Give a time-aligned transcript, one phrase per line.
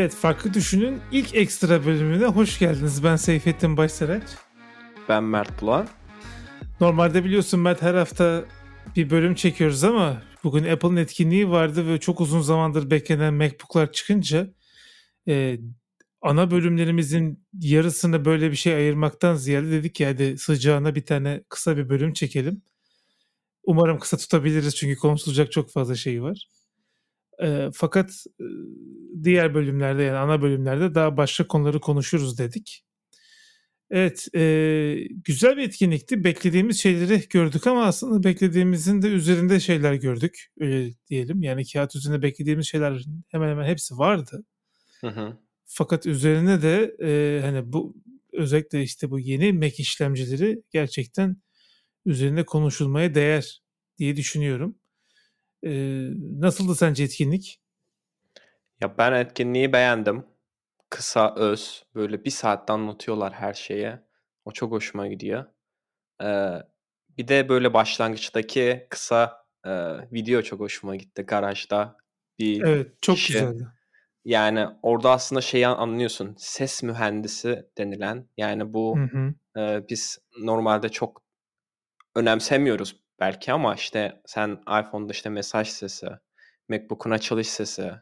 [0.00, 3.04] Evet, Farklı Düşünün ilk ekstra bölümüne hoş geldiniz.
[3.04, 4.22] Ben Seyfettin Başsaraç.
[5.08, 5.88] Ben Mert Bulan.
[6.80, 8.44] Normalde biliyorsun Mert her hafta
[8.96, 14.54] bir bölüm çekiyoruz ama bugün Apple'ın etkinliği vardı ve çok uzun zamandır beklenen MacBook'lar çıkınca
[15.28, 15.58] e,
[16.22, 21.76] ana bölümlerimizin yarısını böyle bir şey ayırmaktan ziyade dedik ya hadi sıcağına bir tane kısa
[21.76, 22.62] bir bölüm çekelim.
[23.62, 26.46] Umarım kısa tutabiliriz çünkü konuşulacak çok fazla şey var.
[27.42, 28.44] E, fakat e,
[29.22, 32.84] diğer bölümlerde yani ana bölümlerde daha başka konuları konuşuruz dedik.
[33.90, 36.24] Evet, e, güzel bir etkinlikti.
[36.24, 40.48] Beklediğimiz şeyleri gördük ama aslında beklediğimizin de üzerinde şeyler gördük.
[40.60, 41.42] Öyle diyelim.
[41.42, 44.44] Yani kağıt üzerinde beklediğimiz şeyler hemen hemen hepsi vardı.
[45.00, 45.36] Hı hı.
[45.64, 47.96] Fakat üzerine de e, hani bu
[48.32, 51.36] özellikle işte bu yeni Mac işlemcileri gerçekten
[52.06, 53.62] üzerinde konuşulmaya değer
[53.98, 54.79] diye düşünüyorum.
[55.62, 55.70] E,
[56.40, 57.60] nasıldı sence etkinlik?
[58.80, 60.26] Ya ben etkinliği beğendim.
[60.90, 64.02] Kısa, öz, böyle bir saatte anlatıyorlar her şeye.
[64.44, 65.44] O çok hoşuma gidiyor.
[66.22, 66.52] Ee,
[67.18, 69.70] bir de böyle başlangıçtaki kısa e,
[70.12, 71.96] video çok hoşuma gitti garajda.
[72.38, 73.32] Bir Evet, çok kişi.
[73.32, 73.66] güzeldi.
[74.24, 76.34] Yani orada aslında şeyi anlıyorsun.
[76.38, 78.28] Ses mühendisi denilen.
[78.36, 79.34] Yani bu Hı hı.
[79.60, 81.22] e, biz normalde çok
[82.14, 86.08] önemsemiyoruz belki ama işte sen iPhone'da işte mesaj sesi,
[86.68, 87.92] MacBook'un açılış sesi,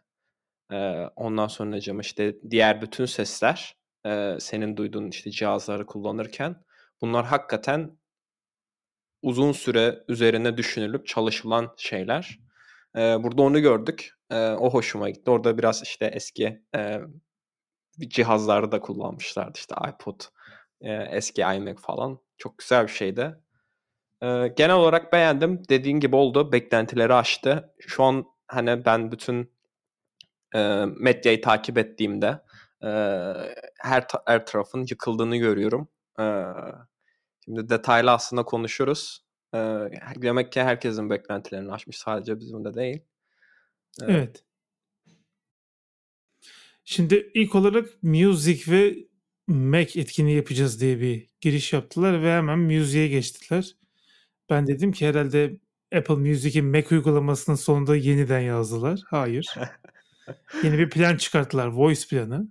[0.73, 0.77] e,
[1.17, 6.57] ondan sonra cam işte diğer bütün sesler e, senin duyduğun işte cihazları kullanırken
[7.01, 7.99] bunlar hakikaten
[9.23, 12.39] uzun süre üzerine düşünülüp çalışılan şeyler.
[12.97, 14.11] E, burada onu gördük.
[14.31, 15.31] E, o hoşuma gitti.
[15.31, 17.01] Orada biraz işte eski e,
[18.09, 19.59] cihazları da kullanmışlardı.
[19.59, 20.21] İşte iPod,
[20.81, 22.19] e, eski iMac falan.
[22.39, 23.37] Çok güzel bir şeydi.
[24.23, 25.63] E, genel olarak beğendim.
[25.69, 26.53] Dediğin gibi oldu.
[26.53, 27.75] Beklentileri aştı.
[27.81, 29.53] Şu an hani ben bütün
[30.55, 32.41] e, medyayı takip ettiğimde
[32.85, 32.89] e,
[33.79, 35.89] her, ta- her tarafın yıkıldığını görüyorum.
[36.21, 36.25] E,
[37.45, 39.25] şimdi detaylı aslında konuşuruz.
[39.55, 39.59] E,
[40.17, 41.99] demek ki herkesin beklentilerini aşmış.
[41.99, 43.03] Sadece bizim de değil.
[44.03, 44.45] E, Evet.
[46.85, 48.97] Şimdi ilk olarak Music ve
[49.47, 53.77] Mac etkinliği yapacağız diye bir giriş yaptılar ve hemen Music'e geçtiler.
[54.51, 55.61] Ben dedim ki herhalde
[55.97, 59.01] Apple Music'in Mac uygulamasının sonunda yeniden yazdılar.
[59.07, 59.55] Hayır.
[60.63, 61.67] Yeni bir plan çıkarttılar.
[61.67, 62.49] Voice planı.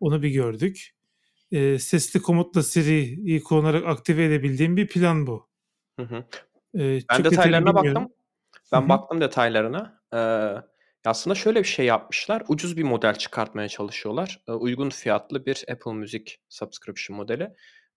[0.00, 0.94] Onu bir gördük.
[1.52, 5.48] Ee, sesli komutla Siri'yi kullanarak aktive edebildiğim bir plan bu.
[6.00, 6.24] Hı hı.
[6.74, 8.02] Ben çok detaylarına bilmiyorum.
[8.02, 8.16] baktım.
[8.72, 10.00] Ben Hı baktım detaylarına.
[10.14, 10.18] Ee,
[11.04, 12.42] aslında şöyle bir şey yapmışlar.
[12.48, 14.42] Ucuz bir model çıkartmaya çalışıyorlar.
[14.48, 17.50] Ee, uygun fiyatlı bir Apple Music subscription modeli.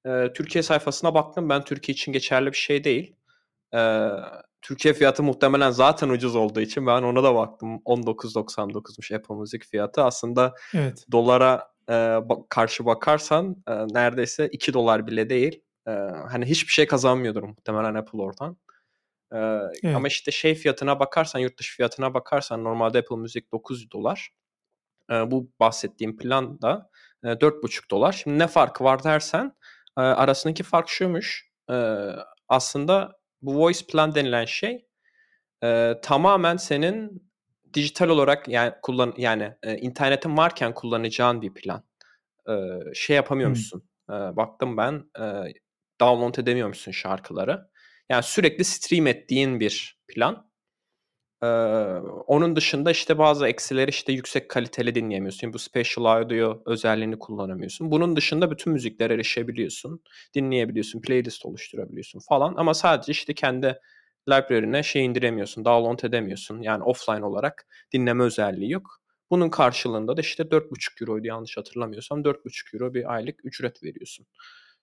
[0.06, 1.50] Ee, Türkiye sayfasına baktım.
[1.50, 3.16] Ben Türkiye için geçerli bir şey değil.
[3.76, 4.10] Ee,
[4.62, 7.82] Türkiye fiyatı muhtemelen zaten ucuz olduğu için ben ona da baktım.
[7.86, 10.04] 19.99'muş Apple Music fiyatı.
[10.04, 11.06] Aslında Evet.
[11.12, 12.20] dolara e,
[12.50, 15.62] karşı bakarsan e, neredeyse 2 dolar bile değil.
[15.88, 15.92] E,
[16.32, 18.58] hani hiçbir şey kazanmıyordur muhtemelen Apple oradan.
[19.34, 19.38] E,
[19.84, 19.96] Evet.
[19.96, 24.30] Ama işte şey fiyatına bakarsan, yurt dışı fiyatına bakarsan normalde Apple Music 9 dolar.
[25.12, 26.90] E, bu bahsettiğim plan da
[27.24, 28.12] e, 4,5 dolar.
[28.12, 29.54] Şimdi ne farkı var dersen
[29.98, 31.50] e, arasındaki fark şuymuş.
[31.72, 31.76] E,
[32.50, 33.12] aslında
[33.42, 34.86] bu voice plan denilen şey
[35.64, 37.32] e, tamamen senin
[37.74, 41.84] dijital olarak yani kullan yani e, internetin varken kullanacağın bir plan.
[42.50, 42.54] E,
[42.94, 43.90] şey yapamıyormuşsun.
[44.10, 45.54] E, baktım ben e,
[46.02, 47.70] download edemiyormuşsun şarkıları.
[48.10, 50.53] Yani sürekli stream ettiğin bir plan.
[51.44, 51.46] Ee,
[52.28, 55.54] onun dışında işte bazı eksileri işte yüksek kaliteli dinleyemiyorsun.
[55.54, 57.92] Bu special audio özelliğini kullanamıyorsun.
[57.92, 60.02] Bunun dışında bütün müziklere erişebiliyorsun.
[60.36, 62.56] Dinleyebiliyorsun, playlist oluşturabiliyorsun falan.
[62.58, 63.80] Ama sadece işte kendi
[64.30, 66.62] library'ne şey indiremiyorsun, download edemiyorsun.
[66.62, 69.00] Yani offline olarak dinleme özelliği yok.
[69.32, 74.26] Bunun karşılığında da işte 4,5 euroydu yanlış hatırlamıyorsam 4,5 euro bir aylık ücret veriyorsun.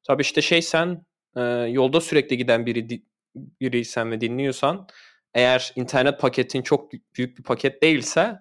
[0.07, 1.07] Tabii işte şey sen
[1.37, 1.41] e,
[1.71, 3.03] yolda sürekli giden biri
[3.35, 4.87] biriysen ve dinliyorsan
[5.35, 8.39] eğer internet paketin çok büyük bir paket değilse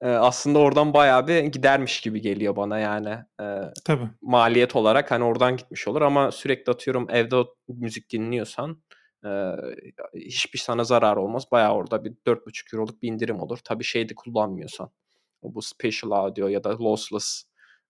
[0.00, 3.08] e, aslında oradan bayağı bir gidermiş gibi geliyor bana yani
[3.40, 4.08] e, Tabii.
[4.22, 7.36] maliyet olarak hani oradan gitmiş olur ama sürekli atıyorum evde
[7.68, 8.82] müzik dinliyorsan
[9.26, 9.52] e,
[10.14, 11.44] hiçbir sana zarar olmaz.
[11.52, 13.58] Bayağı orada bir 4,5 euroluk bir indirim olur.
[13.64, 14.90] Tabii şeyde kullanmıyorsan
[15.42, 17.44] bu special audio ya da lossless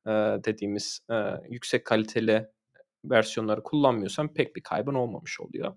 [0.06, 0.10] e,
[0.44, 1.14] dediğimiz e,
[1.48, 2.48] yüksek kaliteli
[3.04, 5.76] versiyonları kullanmıyorsan pek bir kaybın olmamış oluyor.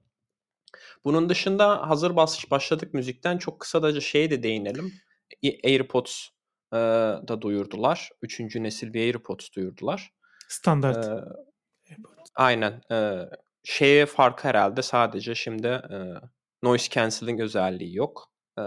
[1.05, 4.93] Bunun dışında hazır baş, başladık müzikten çok kısaca şeye de değinelim.
[5.43, 6.27] E- AirPods
[6.73, 6.77] e,
[7.27, 8.09] da duyurdular.
[8.21, 10.13] Üçüncü nesil bir AirPods duyurdular.
[10.47, 11.05] Standart.
[11.05, 11.25] E,
[12.35, 12.81] aynen.
[12.91, 13.29] E,
[13.63, 15.97] şeye farkı herhalde sadece şimdi e,
[16.63, 18.31] noise cancelling özelliği yok.
[18.57, 18.61] E,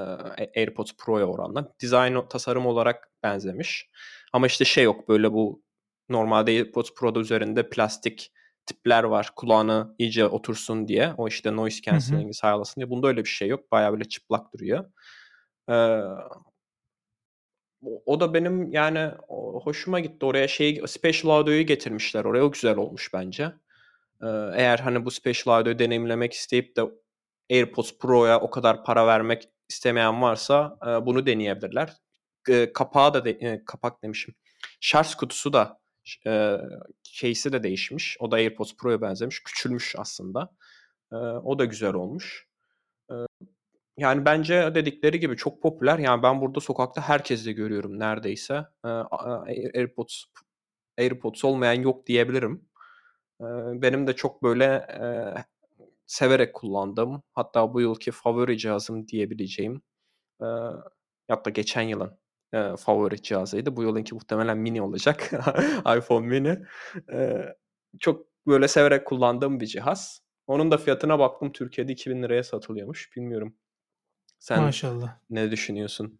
[0.57, 1.73] AirPods Pro'ya oranla.
[1.83, 3.91] Design tasarım olarak benzemiş.
[4.33, 5.63] Ama işte şey yok böyle bu
[6.09, 8.33] normalde AirPods Pro'da üzerinde plastik
[8.71, 11.15] tipler var kulağına iyice otursun diye.
[11.19, 12.91] O işte noise cancelling'i sağlasın diye.
[12.91, 13.73] Bunda öyle bir şey yok.
[13.73, 14.85] Bayağı böyle çıplak duruyor.
[15.71, 16.01] Ee,
[18.07, 19.11] o da benim yani
[19.65, 20.27] hoşuma gitti.
[20.27, 22.25] Oraya şey Special Audio'yu getirmişler.
[22.25, 23.53] Oraya o güzel olmuş bence.
[24.23, 26.83] Ee, eğer hani bu Special Audio'yu deneyimlemek isteyip de
[27.51, 31.93] AirPods Pro'ya o kadar para vermek istemeyen varsa e, bunu deneyebilirler.
[32.49, 34.35] E, kapağı da de, e, kapak demişim.
[34.81, 35.80] Şarj kutusu da
[36.27, 36.57] e,
[37.03, 38.17] case'i de değişmiş.
[38.21, 39.43] O da AirPods Pro'ya benzemiş.
[39.43, 40.51] Küçülmüş aslında.
[41.13, 42.49] E, o da güzel olmuş.
[43.11, 43.15] E,
[43.99, 45.99] yani bence dedikleri gibi çok popüler.
[45.99, 48.67] Yani ben burada sokakta herkesle görüyorum neredeyse.
[48.85, 50.25] E, AirPods
[50.99, 52.69] AirPods olmayan yok diyebilirim.
[53.41, 53.45] E,
[53.83, 55.05] benim de çok böyle e,
[56.07, 57.23] severek kullandım.
[57.33, 59.83] Hatta bu yılki favori cihazım diyebileceğim.
[60.43, 60.47] E,
[61.29, 62.19] hatta geçen yılın
[62.53, 63.77] e, favori cihazıydı.
[63.77, 65.31] Bu yılınki muhtemelen mini olacak.
[65.99, 66.59] iPhone mini.
[67.13, 67.47] E,
[67.99, 70.23] çok böyle severek kullandığım bir cihaz.
[70.47, 71.53] Onun da fiyatına baktım.
[71.53, 73.17] Türkiye'de 2000 liraya satılıyormuş.
[73.17, 73.57] Bilmiyorum.
[74.39, 75.19] Sen Maşallah.
[75.31, 76.19] ne düşünüyorsun?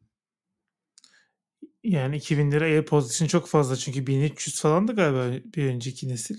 [1.83, 6.39] Yani 2000 lira AirPods için çok fazla çünkü 1300 falandı galiba bir önceki nesil.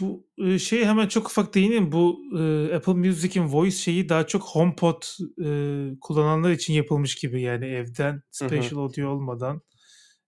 [0.00, 1.92] Bu e, şey hemen çok ufak değineyim.
[1.92, 5.02] Bu e, Apple Music'in Voice şeyi daha çok HomePod
[5.44, 5.48] e,
[6.00, 7.42] kullananlar için yapılmış gibi.
[7.42, 9.62] Yani evden special audio olmadan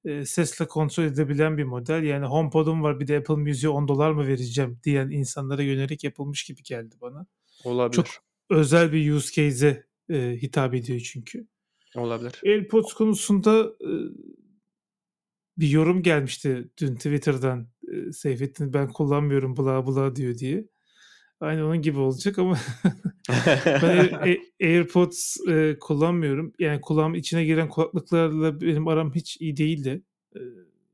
[0.07, 2.03] e, sesle kontrol edebilen bir model.
[2.03, 6.45] Yani HomePod'um var bir de Apple Music'e 10 dolar mı vereceğim diyen insanlara yönelik yapılmış
[6.45, 7.27] gibi geldi bana.
[7.65, 7.97] Olabilir.
[7.97, 8.07] Çok
[8.51, 11.47] özel bir use case'e e, hitap ediyor çünkü.
[11.97, 12.41] Olabilir.
[12.47, 13.91] AirPods konusunda e,
[15.59, 17.69] bir yorum gelmişti dün Twitter'dan.
[17.97, 20.65] E, Seyfettin ben kullanmıyorum bla bla diyor diye.
[21.41, 22.59] Aynı onun gibi olacak ama
[23.83, 26.53] ben Air, AirPods e, kullanmıyorum.
[26.59, 30.03] Yani kulağım içine giren kulaklıklarla benim aram hiç iyi değildi.
[30.37, 30.41] E,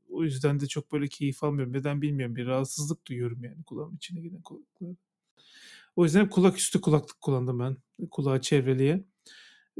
[0.09, 1.73] o yüzden de çok böyle keyif almıyorum.
[1.73, 2.35] Neden bilmiyorum.
[2.35, 4.95] Bir rahatsızlık duyuyorum yani kulağım içine giren kulaklıklar.
[5.95, 7.77] O yüzden kulak üstü kulaklık kullandım ben.
[8.11, 9.03] Kulağı çevreliye.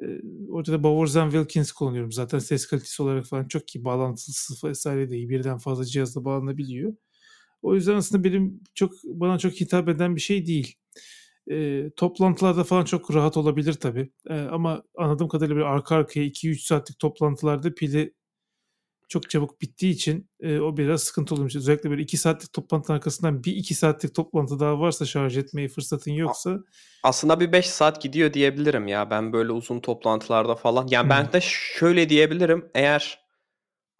[0.01, 2.11] Ee, orada da Bowers Wilkins kullanıyorum.
[2.11, 3.85] Zaten ses kalitesi olarak falan çok iyi.
[3.85, 5.29] Bağlantısı vesaire de iyi.
[5.29, 6.93] Birden fazla cihazla bağlanabiliyor.
[7.63, 10.75] O yüzden aslında benim çok bana çok hitap eden bir şey değil.
[11.51, 14.11] E, toplantılarda falan çok rahat olabilir tabii.
[14.29, 18.13] E, ama anladığım kadarıyla bir arka arkaya 2-3 saatlik toplantılarda pili
[19.09, 21.55] çok çabuk bittiği için e, o biraz sıkıntı olmuş.
[21.55, 26.11] Özellikle böyle 2 saatlik toplantının arkasından bir 2 saatlik toplantı daha varsa şarj etmeye fırsatın
[26.11, 26.59] yoksa.
[27.03, 30.87] Aslında bir 5 saat gidiyor diyebilirim ya ben böyle uzun toplantılarda falan.
[30.89, 31.09] Yani hmm.
[31.09, 33.19] ben de şöyle diyebilirim eğer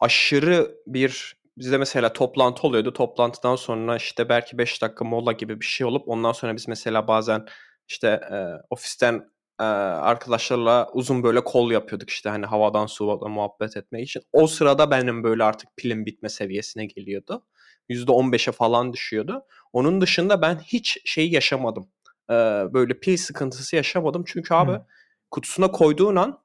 [0.00, 2.92] aşırı bir bizde mesela toplantı oluyordu.
[2.92, 7.08] Toplantıdan sonra işte belki 5 dakika mola gibi bir şey olup ondan sonra biz mesela
[7.08, 7.46] bazen
[7.88, 8.36] işte e,
[8.70, 9.30] ofisten
[9.60, 14.22] e, arkadaşlarla uzun böyle kol yapıyorduk işte hani havadan suya muhabbet etmek için.
[14.32, 17.46] O sırada benim böyle artık pilim bitme seviyesine geliyordu.
[17.90, 19.44] %15'e falan düşüyordu.
[19.72, 21.88] Onun dışında ben hiç şey yaşamadım.
[22.30, 22.34] E,
[22.72, 24.24] böyle pil sıkıntısı yaşamadım.
[24.26, 24.82] Çünkü abi hmm.
[25.30, 26.43] kutusuna koyduğun an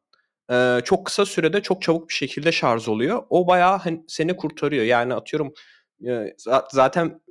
[0.52, 3.24] e, çok kısa sürede çok çabuk bir şekilde şarj oluyor.
[3.30, 4.84] O bayağı hani seni kurtarıyor.
[4.84, 5.54] Yani atıyorum
[6.08, 6.36] e,
[6.72, 7.22] zaten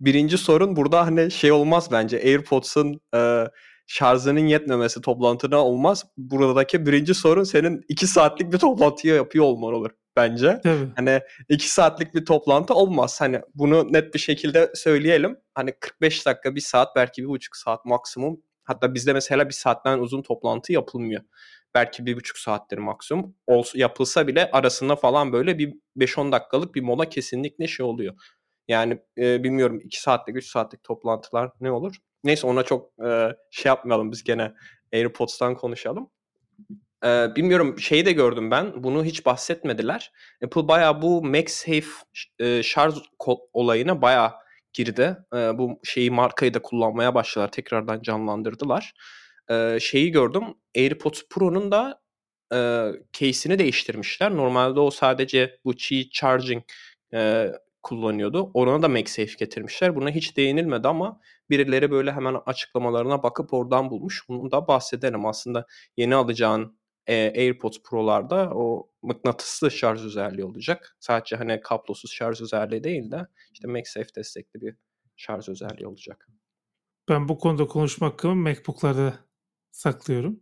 [0.00, 2.16] birinci sorun burada hani şey olmaz bence.
[2.16, 3.44] AirPods'un e,
[3.86, 6.04] şarjının yetmemesi toplantıda olmaz.
[6.16, 10.60] Buradaki birinci sorun senin iki saatlik bir toplantıyı yapıyor olman olur bence.
[10.62, 10.88] Tabii.
[10.96, 13.20] Hani iki saatlik bir toplantı olmaz.
[13.20, 15.36] Hani bunu net bir şekilde söyleyelim.
[15.54, 18.40] Hani 45 dakika, bir saat belki bir buçuk saat maksimum.
[18.64, 21.22] Hatta bizde mesela bir saatten uzun toplantı yapılmıyor.
[21.76, 23.34] Belki bir buçuk saattir maksimum.
[23.46, 28.14] Olsa, yapılsa bile arasında falan böyle bir 5-10 dakikalık bir mola kesinlikle şey oluyor.
[28.68, 31.96] Yani e, bilmiyorum 2 saatlik 3 saatlik toplantılar ne olur?
[32.24, 34.52] Neyse ona çok e, şey yapmayalım biz gene
[34.94, 36.10] AirPods'tan konuşalım.
[37.04, 38.82] E, bilmiyorum şeyi de gördüm ben.
[38.84, 40.12] Bunu hiç bahsetmediler.
[40.44, 41.86] Apple bayağı bu MagSafe
[42.38, 42.94] e, şarj
[43.52, 44.32] olayına bayağı
[44.72, 45.16] girdi.
[45.34, 47.52] E, bu şeyi markayı da kullanmaya başladılar.
[47.52, 48.94] Tekrardan canlandırdılar.
[49.50, 50.44] E, şeyi gördüm.
[50.76, 52.00] AirPods Pro'nun da
[52.52, 54.36] e, case'ini değiştirmişler.
[54.36, 56.62] Normalde o sadece bu Qi Charging
[57.14, 58.50] e, kullanıyordu.
[58.54, 59.96] Ona da MagSafe getirmişler.
[59.96, 64.28] Buna hiç değinilmedi ama birileri böyle hemen açıklamalarına bakıp oradan bulmuş.
[64.28, 65.26] Bunu da bahsedelim.
[65.26, 70.96] Aslında yeni alacağın e, AirPods Pro'larda o mıknatıslı şarj özelliği olacak.
[71.00, 74.76] Sadece hani kablosuz şarj özelliği değil de işte MagSafe destekli bir
[75.16, 76.28] şarj özelliği olacak.
[77.08, 79.25] Ben bu konuda konuşma MacBook'larda
[79.76, 80.40] saklıyorum.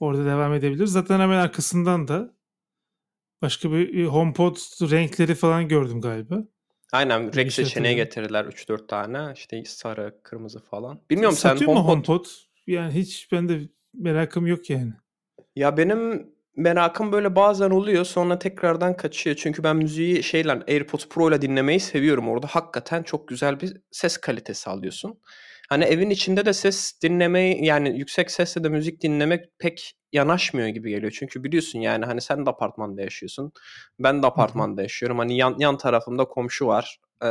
[0.00, 0.92] Orada devam edebiliriz.
[0.92, 2.34] Zaten hemen arkasından da
[3.42, 4.56] başka bir HomePod
[4.90, 6.44] renkleri falan gördüm galiba.
[6.92, 9.32] Aynen renk şey seçeneği getirdiler 3-4 tane.
[9.36, 11.00] İşte sarı, kırmızı falan.
[11.10, 11.88] Bilmiyorum Satıyor sen HomePod...
[11.88, 12.26] HomePod?
[12.66, 13.60] Yani hiç ben de
[13.94, 14.92] merakım yok yani.
[15.56, 19.36] Ya benim merakım böyle bazen oluyor sonra tekrardan kaçıyor.
[19.36, 22.28] Çünkü ben müziği şeyle AirPods Pro ile dinlemeyi seviyorum.
[22.28, 25.20] Orada hakikaten çok güzel bir ses kalitesi alıyorsun.
[25.74, 30.90] Hani evin içinde de ses dinlemeyi yani yüksek sesle de müzik dinlemek pek yanaşmıyor gibi
[30.90, 31.12] geliyor.
[31.18, 33.52] Çünkü biliyorsun yani hani sen de apartmanda yaşıyorsun.
[33.98, 35.18] Ben de apartmanda yaşıyorum.
[35.18, 37.00] Hani yan, yan tarafımda komşu var.
[37.22, 37.26] Ee,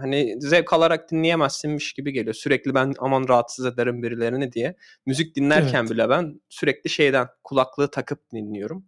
[0.00, 2.34] hani zevk alarak dinleyemezsinmiş gibi geliyor.
[2.34, 4.76] Sürekli ben aman rahatsız ederim birilerini diye.
[5.06, 5.90] Müzik dinlerken evet.
[5.90, 8.84] bile ben sürekli şeyden kulaklığı takıp dinliyorum.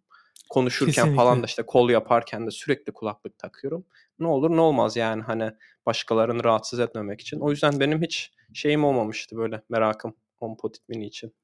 [0.53, 1.17] Konuşurken Kesinlikle.
[1.17, 3.85] falan da işte kol yaparken de sürekli kulaklık takıyorum.
[4.19, 5.51] Ne olur ne olmaz yani hani
[5.87, 7.41] başkalarını rahatsız etmemek için.
[7.41, 11.35] O yüzden benim hiç şeyim olmamıştı böyle merakım HomePod Mini için.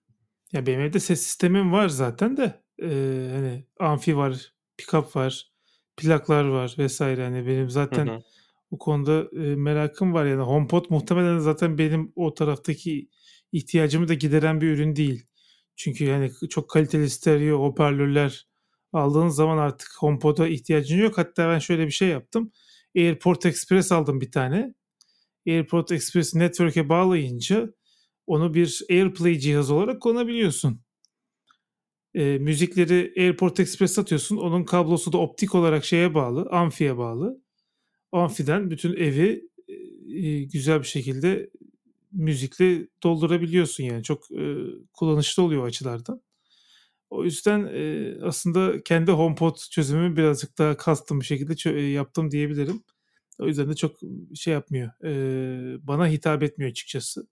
[0.53, 5.53] Ya benim evde ses sistemim var zaten de ee, hani amfi var, pickup var,
[5.97, 7.25] plaklar var vesaire.
[7.25, 8.21] Hani benim zaten hı hı.
[8.71, 13.09] bu konuda e, merakım var yani HomePod muhtemelen zaten benim o taraftaki
[13.53, 15.27] ihtiyacımı da gideren bir ürün değil.
[15.77, 18.49] Çünkü yani çok kaliteli stereo hoparlörler
[18.93, 21.19] aldığın zaman artık HomePod'a ihtiyacın yok.
[21.19, 22.53] Hatta ben şöyle bir şey yaptım.
[22.97, 24.75] AirPort Express aldım bir tane.
[25.49, 27.75] AirPort Express Network'e bağlayınca
[28.27, 30.81] onu bir AirPlay cihaz olarak kullanabiliyorsun.
[32.15, 34.37] E, müzikleri AirPort Express atıyorsun.
[34.37, 37.43] Onun kablosu da optik olarak şeye bağlı, amfiye bağlı.
[38.13, 39.49] Amfiden bütün evi
[40.09, 41.51] e, güzel bir şekilde
[42.13, 44.03] müzikle doldurabiliyorsun yani.
[44.03, 44.57] Çok e,
[44.93, 46.23] kullanışlı oluyor o açılardan.
[47.11, 52.83] O yüzden e, aslında kendi HomePod çözümümü birazcık daha custom bir şekilde yaptım diyebilirim.
[53.39, 53.97] O yüzden de çok
[54.35, 54.91] şey yapmıyor.
[55.05, 57.27] E, bana hitap etmiyor açıkçası.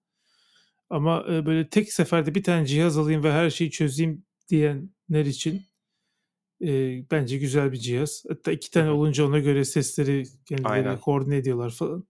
[0.91, 5.63] Ama e, böyle tek seferde bir tane cihaz alayım ve her şeyi çözeyim diyenler için
[6.63, 6.69] e,
[7.11, 8.25] bence güzel bir cihaz.
[8.29, 12.05] Hatta iki tane olunca ona göre sesleri kendileri koordine ediyorlar falan.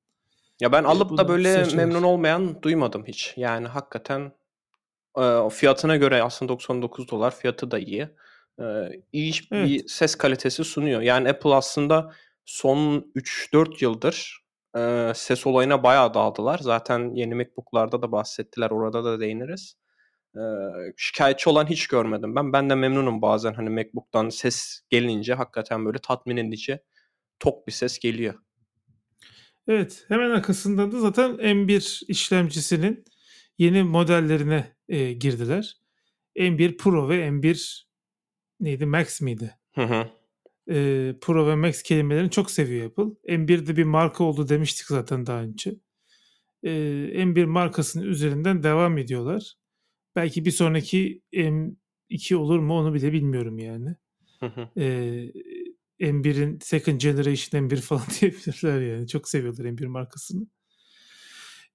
[0.61, 3.35] Ya ben alıp da böyle memnun olmayan duymadım hiç.
[3.37, 4.33] Yani hakikaten
[5.19, 8.09] e, fiyatına göre aslında 99 dolar fiyatı da iyi.
[8.61, 8.65] E,
[9.13, 9.69] iyi evet.
[9.69, 11.01] bir ses kalitesi sunuyor.
[11.01, 12.13] Yani Apple aslında
[12.45, 14.47] son 3-4 yıldır
[14.77, 16.59] e, ses olayına bayağı dağıldılar.
[16.59, 18.71] Zaten yeni MacBook'larda da bahsettiler.
[18.71, 19.77] Orada da değiniriz.
[20.35, 20.43] E,
[20.97, 22.53] şikayetçi olan hiç görmedim ben.
[22.53, 26.79] Ben de memnunum bazen hani MacBook'tan ses gelince hakikaten böyle tatmin edici
[27.41, 28.35] tok bir ses geliyor.
[29.69, 33.05] Evet hemen arkasından da zaten M1 işlemcisinin
[33.59, 35.77] yeni modellerine e, girdiler.
[36.37, 37.87] M1 Pro ve M1
[38.61, 39.55] neydi Max miydi?
[39.75, 40.11] Hı hı
[40.71, 43.35] e, Pro ve Max kelimelerini çok seviyor Apple.
[43.35, 45.75] M1'de bir marka oldu demiştik zaten daha önce.
[46.63, 46.71] E,
[47.15, 49.55] M1 markasının üzerinden devam ediyorlar.
[50.17, 53.97] Belki bir sonraki M2 olur mu onu bile bilmiyorum yani.
[54.77, 54.87] e,
[56.01, 59.09] M1'in second generation M1 falan diyebilirler yani.
[59.09, 60.47] Çok seviyorlar M1 markasını.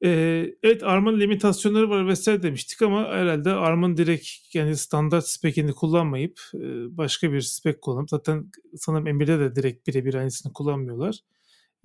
[0.03, 6.39] Ee, evet ARM'ın limitasyonları var vesaire demiştik ama herhalde ARM'ın direkt yani standart spekini kullanmayıp
[6.53, 11.19] e, başka bir spek kullanıp zaten sanırım M1'de de direkt birebir aynısını kullanmıyorlar.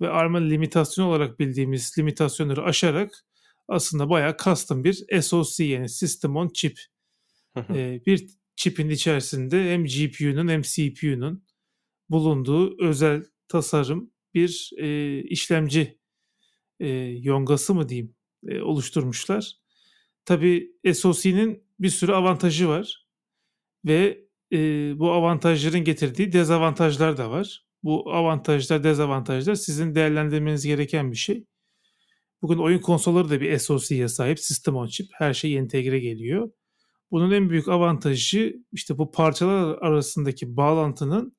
[0.01, 3.25] Ve ARM'ın limitasyon olarak bildiğimiz limitasyonları aşarak
[3.67, 6.79] aslında bayağı custom bir SoC yani System on Chip.
[7.75, 11.43] ee, bir chipin içerisinde hem GPU'nun hem CPU'nun
[12.09, 15.96] bulunduğu özel tasarım bir e, işlemci
[16.79, 16.87] e,
[17.21, 18.15] yongası mı diyeyim
[18.47, 19.51] e, oluşturmuşlar.
[20.25, 23.07] Tabi SOC'nin bir sürü avantajı var
[23.85, 24.59] ve e,
[24.99, 27.65] bu avantajların getirdiği dezavantajlar da var.
[27.83, 31.45] Bu avantajlar, dezavantajlar sizin değerlendirmeniz gereken bir şey.
[32.41, 35.07] Bugün oyun konsolları da bir SoC'ye sahip, System on Chip.
[35.13, 36.51] Her şey entegre geliyor.
[37.11, 41.33] Bunun en büyük avantajı işte bu parçalar arasındaki bağlantının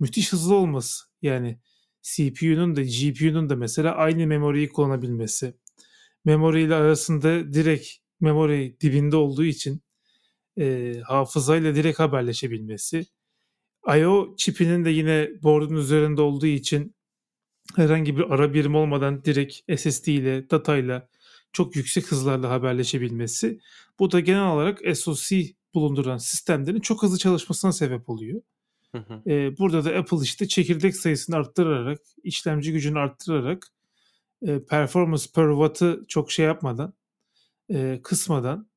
[0.00, 1.04] müthiş hızlı olması.
[1.22, 1.60] Yani
[2.02, 5.54] CPU'nun da GPU'nun da mesela aynı memoriyi kullanabilmesi.
[6.24, 7.88] Memori ile arasında direkt
[8.20, 9.82] memori dibinde olduğu için
[10.58, 13.06] e, hafızayla direkt haberleşebilmesi.
[13.96, 14.34] I.O.
[14.36, 16.94] çipinin de yine board'un üzerinde olduğu için
[17.76, 21.08] herhangi bir ara birim olmadan direkt SSD ile datayla
[21.52, 23.60] çok yüksek hızlarla haberleşebilmesi.
[23.98, 28.42] Bu da genel olarak SoC bulunduran sistemlerin çok hızlı çalışmasına sebep oluyor.
[28.94, 29.22] Hı hı.
[29.58, 33.66] Burada da Apple işte çekirdek sayısını arttırarak, işlemci gücünü arttırarak
[34.42, 36.94] e, performance per watt'ı çok şey yapmadan,
[38.02, 38.70] kısmadan,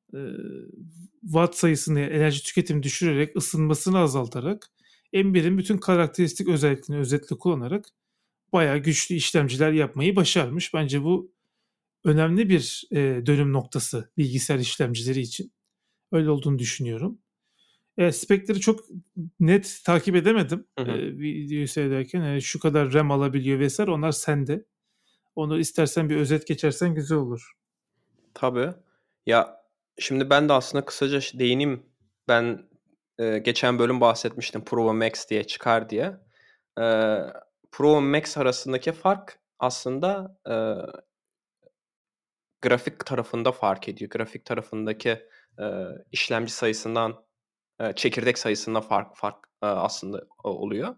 [1.22, 4.70] watt sayısını, enerji tüketimi düşürerek, ısınmasını azaltarak
[5.12, 7.86] M1'in bütün karakteristik özelliklerini özetle kullanarak
[8.52, 10.74] bayağı güçlü işlemciler yapmayı başarmış.
[10.74, 11.32] Bence bu
[12.04, 12.84] önemli bir
[13.26, 15.52] dönüm noktası bilgisayar işlemcileri için.
[16.12, 17.18] Öyle olduğunu düşünüyorum.
[17.98, 18.80] E, spekleri çok
[19.40, 20.90] net takip edemedim hı hı.
[20.90, 22.22] E, videoyu seyrederken.
[22.22, 24.64] Yani şu kadar RAM alabiliyor vesaire onlar sende.
[25.36, 27.52] Onu istersen bir özet geçersen güzel olur.
[28.34, 28.70] Tabii.
[29.26, 29.56] Ya
[29.98, 31.86] şimdi ben de aslında kısaca değineyim.
[32.28, 32.68] Ben
[33.18, 36.16] e, geçen bölüm bahsetmiştim Pro Max diye çıkar diye.
[36.80, 36.84] E,
[37.72, 40.54] Pro Max arasındaki fark aslında e,
[42.62, 44.10] grafik tarafında fark ediyor.
[44.10, 45.10] Grafik tarafındaki
[45.58, 45.64] e,
[46.12, 47.23] işlemci sayısından e,
[47.96, 50.96] çekirdek sayısında fark fark aslında oluyor.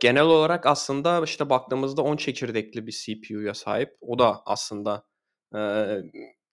[0.00, 3.96] Genel olarak aslında işte baktığımızda 10 çekirdekli bir CPU'ya sahip.
[4.00, 5.06] O da aslında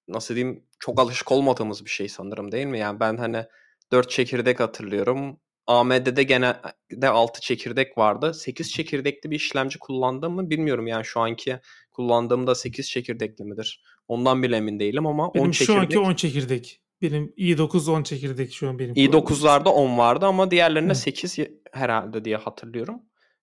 [0.07, 2.79] nasıl diyeyim çok alışık olmadığımız bir şey sanırım değil mi?
[2.79, 3.45] Yani ben hani
[3.91, 5.39] 4 çekirdek hatırlıyorum.
[5.67, 8.33] AMD'de genelde 6 çekirdek vardı.
[8.33, 11.59] 8 çekirdekli bir işlemci kullandım mı bilmiyorum yani şu anki
[11.91, 13.83] kullandığımda 8 çekirdekli midir?
[14.07, 15.75] Ondan bile emin değilim ama benim 10 çekirdek.
[15.75, 16.81] şu anki 10 çekirdek.
[17.01, 18.95] Benim i9 10 çekirdek şu an benim.
[18.95, 20.97] i9'larda 10 vardı ama diğerlerinde Hı.
[20.97, 21.37] 8
[21.71, 23.01] herhalde diye hatırlıyorum.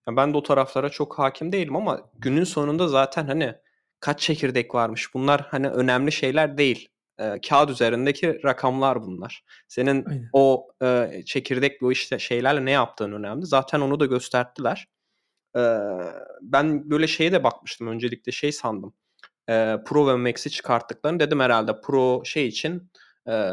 [0.09, 3.55] Yani ben de o taraflara çok hakim değilim ama günün sonunda zaten hani
[4.01, 9.45] kaç çekirdek varmış bunlar hani önemli şeyler değil e, kağıt üzerindeki rakamlar bunlar.
[9.69, 10.29] Senin Aynen.
[10.33, 13.47] o e, çekirdek bu işte şeylerle ne yaptığın önemli.
[13.47, 14.89] Zaten onu da gösterdiler.
[15.57, 15.61] E,
[16.43, 17.87] ben böyle şeye de bakmıştım.
[17.87, 18.95] Öncelikle şey sandım.
[19.49, 22.91] E, Pro ve Max'i çıkarttıklarını dedim herhalde Pro şey için
[23.29, 23.51] e,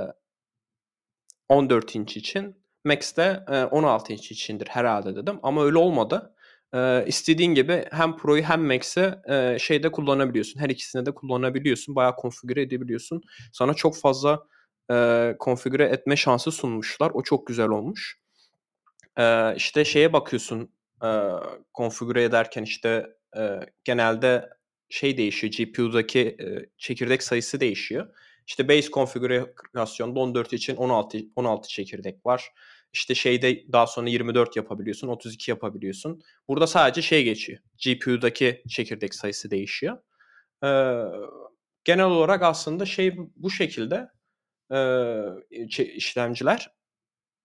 [1.49, 5.39] 14 inç için Max de e, 16 inç içindir herhalde dedim.
[5.43, 6.35] Ama öyle olmadı
[6.73, 10.59] e, istediğin gibi hem Pro'yu hem Max'i e, şeyde kullanabiliyorsun.
[10.59, 11.95] Her ikisini de kullanabiliyorsun.
[11.95, 13.21] Bayağı konfigüre edebiliyorsun.
[13.53, 14.47] Sana çok fazla
[14.91, 17.11] e, konfigüre etme şansı sunmuşlar.
[17.13, 18.19] O çok güzel olmuş.
[19.19, 20.73] E, işte şeye bakıyorsun
[21.03, 21.09] e,
[21.73, 24.49] konfigüre ederken işte e, genelde
[24.89, 25.53] şey değişiyor.
[25.53, 28.07] GPU'daki e, çekirdek sayısı değişiyor.
[28.47, 32.51] İşte base konfigürasyonda 14 için 16 16 çekirdek var.
[32.93, 36.21] İşte şeyde daha sonra 24 yapabiliyorsun, 32 yapabiliyorsun.
[36.47, 37.59] Burada sadece şey geçiyor.
[37.85, 39.97] GPU'daki çekirdek sayısı değişiyor.
[40.63, 41.03] Ee,
[41.83, 44.09] genel olarak aslında şey bu şekilde
[44.73, 46.71] e, işlemciler.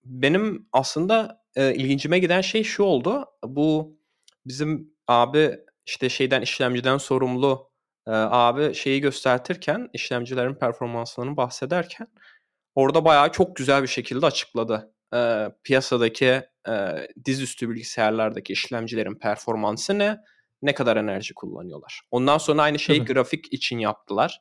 [0.04, 3.24] Benim aslında e, ilgincime giden şey şu oldu.
[3.44, 3.98] Bu
[4.46, 7.70] bizim abi işte şeyden işlemciden sorumlu
[8.06, 12.06] e, abi şeyi göstertirken işlemcilerin performanslarını bahsederken
[12.74, 20.18] orada bayağı çok güzel bir şekilde açıkladı e, piyasadaki e, dizüstü bilgisayarlardaki işlemcilerin performansı ne?
[20.62, 22.00] Ne kadar enerji kullanıyorlar?
[22.10, 23.12] Ondan sonra aynı şeyi Tabii.
[23.12, 24.40] grafik için yaptılar.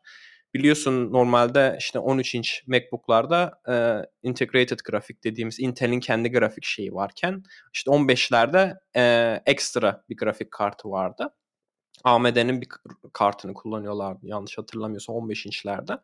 [0.54, 3.74] Biliyorsun normalde işte 13 inç MacBook'larda e,
[4.28, 10.90] integrated grafik dediğimiz Intel'in kendi grafik şeyi varken işte 15'lerde e, ekstra bir grafik kartı
[10.90, 11.30] vardı.
[12.06, 12.68] AMD'nin bir
[13.14, 15.98] kartını kullanıyorlardı yanlış hatırlamıyorsam 15 inçlerde.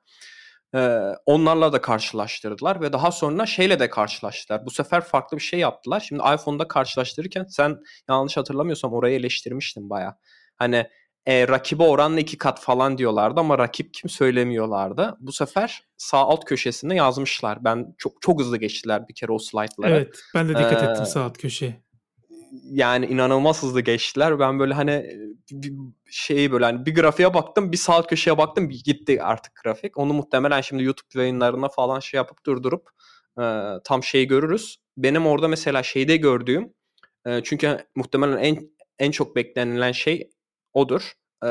[0.75, 4.65] Ee, onlarla da karşılaştırdılar ve daha sonra şeyle de karşılaştılar.
[4.65, 5.99] Bu sefer farklı bir şey yaptılar.
[5.99, 7.77] Şimdi iPhone'da karşılaştırırken sen
[8.09, 10.17] yanlış hatırlamıyorsam orayı eleştirmiştin baya.
[10.55, 10.87] Hani
[11.25, 15.17] e, rakibe oranla iki kat falan diyorlardı ama rakip kim söylemiyorlardı.
[15.19, 17.63] Bu sefer sağ alt köşesinde yazmışlar.
[17.63, 19.89] Ben çok çok hızlı geçtiler bir kere o slaytlara.
[19.89, 21.81] Evet ben de dikkat ee, ettim sağ alt köşeye
[22.51, 24.39] yani inanılmaz hızlı geçtiler.
[24.39, 25.19] Ben böyle hani
[25.51, 25.73] bir
[26.09, 29.97] şeyi böyle hani bir grafiğe baktım, bir sağ köşeye baktım, bir gitti artık grafik.
[29.97, 32.89] Onu muhtemelen şimdi YouTube yayınlarına falan şey yapıp durdurup
[33.41, 33.43] e,
[33.83, 34.77] tam şeyi görürüz.
[34.97, 36.73] Benim orada mesela şeyde gördüğüm
[37.25, 40.29] e, çünkü muhtemelen en en çok beklenilen şey
[40.73, 41.11] odur.
[41.45, 41.49] E,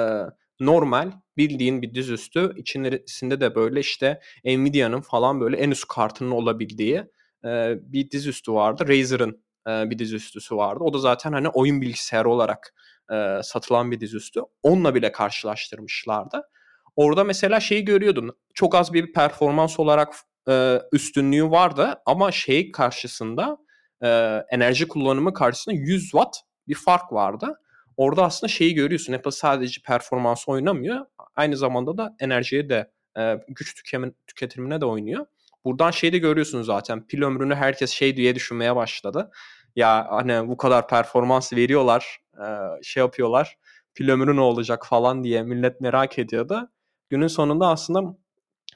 [0.61, 7.05] normal bildiğin bir dizüstü içerisinde de böyle işte Nvidia'nın falan böyle en üst kartının olabildiği
[7.45, 8.89] e, bir dizüstü vardı.
[8.89, 10.85] Razer'ın bir dizüstüsü vardı.
[10.85, 12.75] O da zaten hani oyun bilgisayarı olarak
[13.13, 14.41] e, satılan bir dizüstü.
[14.63, 16.43] Onunla bile karşılaştırmışlardı.
[16.97, 18.37] Orada mesela şeyi görüyordun.
[18.55, 20.15] Çok az bir performans olarak
[20.49, 23.57] e, üstünlüğü vardı ama şey karşısında
[24.03, 24.09] e,
[24.51, 26.37] enerji kullanımı karşısında 100 watt
[26.69, 27.61] bir fark vardı.
[27.97, 29.13] Orada aslında şeyi görüyorsun.
[29.13, 31.07] Apple sadece performans oynamıyor.
[31.37, 33.83] Aynı zamanda da enerjiye de e, güç
[34.27, 35.27] tüketimine de oynuyor.
[35.65, 37.07] Buradan şeyi de görüyorsunuz zaten.
[37.07, 39.31] Pil ömrünü herkes şey diye düşünmeye başladı.
[39.77, 42.21] Ya hani bu kadar performans veriyorlar,
[42.83, 43.59] şey yapıyorlar.
[43.95, 46.71] Pil ömrü ne olacak falan diye millet merak ediyordu.
[47.11, 48.17] Günün sonunda aslında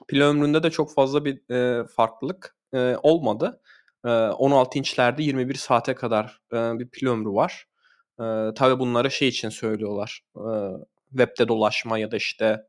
[0.08, 1.40] pil ömründe de çok fazla bir
[1.86, 2.56] farklılık
[3.02, 3.60] olmadı.
[4.04, 7.66] 16 inçlerde 21 saate kadar bir pil ömrü var.
[8.20, 8.24] E,
[8.56, 10.20] tabii bunları şey için söylüyorlar.
[11.10, 12.66] webde dolaşma ya da işte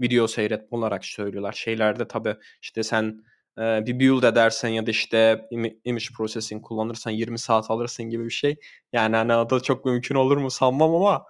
[0.00, 1.52] video seyretme olarak söylüyorlar.
[1.52, 3.24] Şeylerde tabii işte sen
[3.58, 5.48] e, bir build edersen ya da işte
[5.84, 8.56] image processing kullanırsan 20 saat alırsın gibi bir şey.
[8.92, 11.24] Yani hani o da çok mümkün olur mu sanmam ama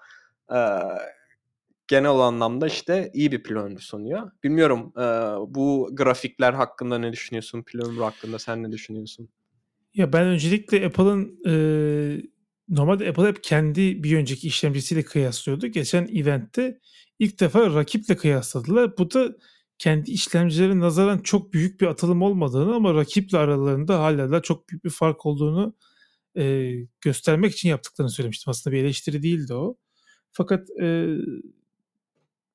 [0.53, 0.59] e,
[1.89, 4.31] genel anlamda işte iyi bir plan sunuyor.
[4.45, 5.03] Bilmiyorum e,
[5.55, 7.63] bu grafikler hakkında ne düşünüyorsun?
[7.63, 9.29] Plan hakkında sen ne düşünüyorsun?
[9.95, 11.53] Ya ben öncelikle Apple'ın e,
[12.69, 15.67] normalde Apple hep kendi bir önceki işlemcisiyle kıyaslıyordu.
[15.67, 16.79] Geçen eventte
[17.19, 18.99] ilk defa rakiple kıyasladılar.
[18.99, 19.37] Bu da
[19.79, 24.85] kendi işlemcilerine nazaran çok büyük bir atılım olmadığını ama rakiple aralarında hala da çok büyük
[24.85, 25.75] bir fark olduğunu
[26.37, 28.51] e, göstermek için yaptıklarını söylemiştim.
[28.51, 29.77] Aslında bir eleştiri değildi o.
[30.33, 31.17] Fakat e,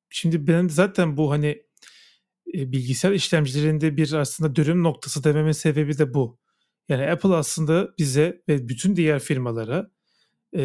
[0.10, 1.64] şimdi ben zaten bu hani
[2.54, 6.40] e, bilgisayar işlemcilerinde bir aslında dönüm noktası dememin sebebi de bu.
[6.90, 9.92] Yani Apple aslında bize ve bütün diğer firmalara
[10.56, 10.64] e,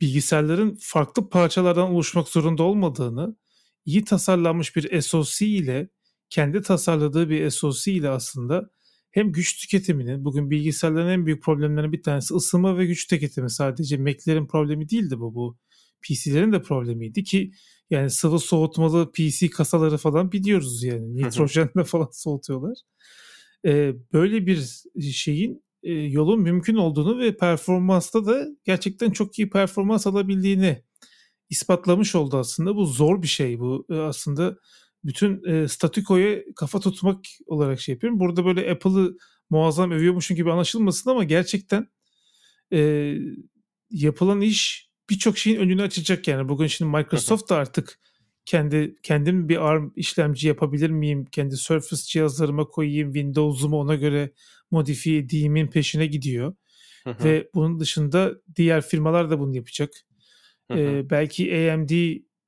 [0.00, 3.36] bilgisayarların farklı parçalardan oluşmak zorunda olmadığını,
[3.84, 5.88] iyi tasarlanmış bir SoC ile
[6.30, 8.70] kendi tasarladığı bir SoC ile aslında
[9.10, 13.50] hem güç tüketiminin bugün bilgisayarların en büyük problemlerinden bir tanesi ısınma ve güç tüketimi.
[13.50, 15.58] Sadece Mac'lerin problemi değildi bu bu
[16.02, 17.52] PC'lerin de problemiydi ki
[17.90, 21.16] yani sıvı soğutmalı PC kasaları falan biliyoruz yani.
[21.16, 22.78] Nitrojenle falan soğutuyorlar.
[23.66, 30.06] Ee, böyle bir şeyin e, yolun mümkün olduğunu ve performansta da gerçekten çok iyi performans
[30.06, 30.82] alabildiğini
[31.50, 32.76] ispatlamış oldu aslında.
[32.76, 34.56] Bu zor bir şey bu e, aslında
[35.04, 38.20] bütün e, statikoya kafa tutmak olarak şey yapıyorum.
[38.20, 39.16] Burada böyle Apple'ı
[39.50, 41.88] muazzam övüyormuşum gibi anlaşılmasın ama gerçekten
[42.72, 43.14] e,
[43.90, 46.48] yapılan iş birçok şeyin önünü açacak yani.
[46.48, 48.00] Bugün şimdi Microsoft da artık
[48.48, 51.24] kendi kendim bir ARM işlemci yapabilir miyim?
[51.24, 54.32] Kendi Surface cihazlarıma koyayım, Windows'umu ona göre
[54.70, 56.54] modifiye edeyim'in peşine gidiyor.
[57.04, 57.24] Hı hı.
[57.24, 59.90] Ve bunun dışında diğer firmalar da bunu yapacak.
[60.70, 60.78] Hı hı.
[60.78, 61.90] Ee, belki AMD,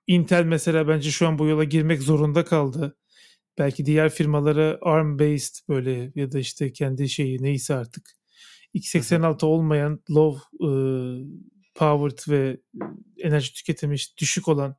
[0.06, 2.96] Intel mesela bence şu an bu yola girmek zorunda kaldı.
[3.58, 8.10] Belki diğer firmalara ARM based böyle ya da işte kendi şeyi neyse artık
[8.74, 9.46] x86 hı hı.
[9.46, 10.70] olmayan low e,
[11.74, 12.60] powered ve
[13.18, 14.76] enerji tüketimi düşük olan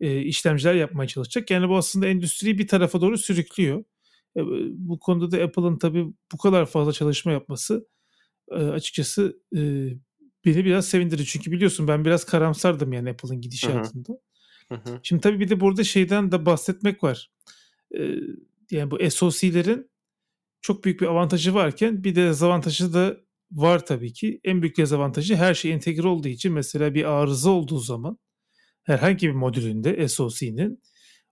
[0.00, 1.50] e, işlemciler yapmaya çalışacak.
[1.50, 3.84] Yani bu aslında endüstriyi bir tarafa doğru sürüklüyor.
[4.36, 4.40] E,
[4.72, 7.86] bu konuda da Apple'ın tabii bu kadar fazla çalışma yapması
[8.50, 9.60] e, açıkçası e,
[10.44, 11.24] beni biraz sevindirdi.
[11.26, 14.12] Çünkü biliyorsun ben biraz karamsardım yani Apple'ın gidişatında.
[14.68, 15.00] Hı hı.
[15.02, 17.30] Şimdi tabii bir de burada şeyden de bahsetmek var.
[17.98, 18.14] E,
[18.70, 19.90] yani bu SoC'lerin
[20.60, 23.16] çok büyük bir avantajı varken bir de dezavantajı da
[23.52, 24.40] var tabii ki.
[24.44, 28.18] En büyük dezavantajı her şey entegre olduğu için mesela bir arıza olduğu zaman
[28.90, 30.82] herhangi bir modülünde SoC'nin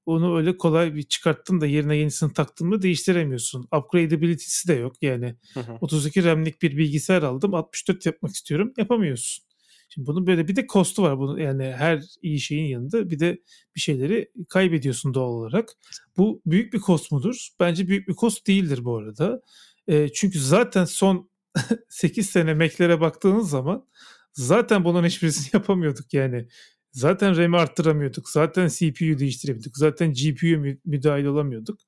[0.06, 3.68] onu öyle kolay bir çıkarttın da yerine yenisini taktın mı değiştiremiyorsun.
[3.76, 5.02] Upgradeability'si de yok.
[5.02, 5.78] Yani hı hı.
[5.80, 9.44] 32 RAM'lik bir bilgisayar aldım 64 yapmak istiyorum yapamıyorsun.
[9.88, 11.18] Şimdi bunun böyle bir de kostu var.
[11.18, 13.38] Bunun yani her iyi şeyin yanında bir de
[13.76, 15.68] bir şeyleri kaybediyorsun doğal olarak.
[16.16, 17.48] Bu büyük bir kost mudur?
[17.60, 19.40] Bence büyük bir kost değildir bu arada.
[19.88, 21.30] E, çünkü zaten son
[21.88, 23.86] 8 sene Mac'lere baktığınız zaman
[24.32, 26.48] zaten bunun hiçbirisini yapamıyorduk yani.
[26.92, 28.28] Zaten RAM'i arttıramıyorduk.
[28.28, 29.76] Zaten CPU değiştiremiyorduk.
[29.76, 31.78] Zaten GPU müdahil olamıyorduk.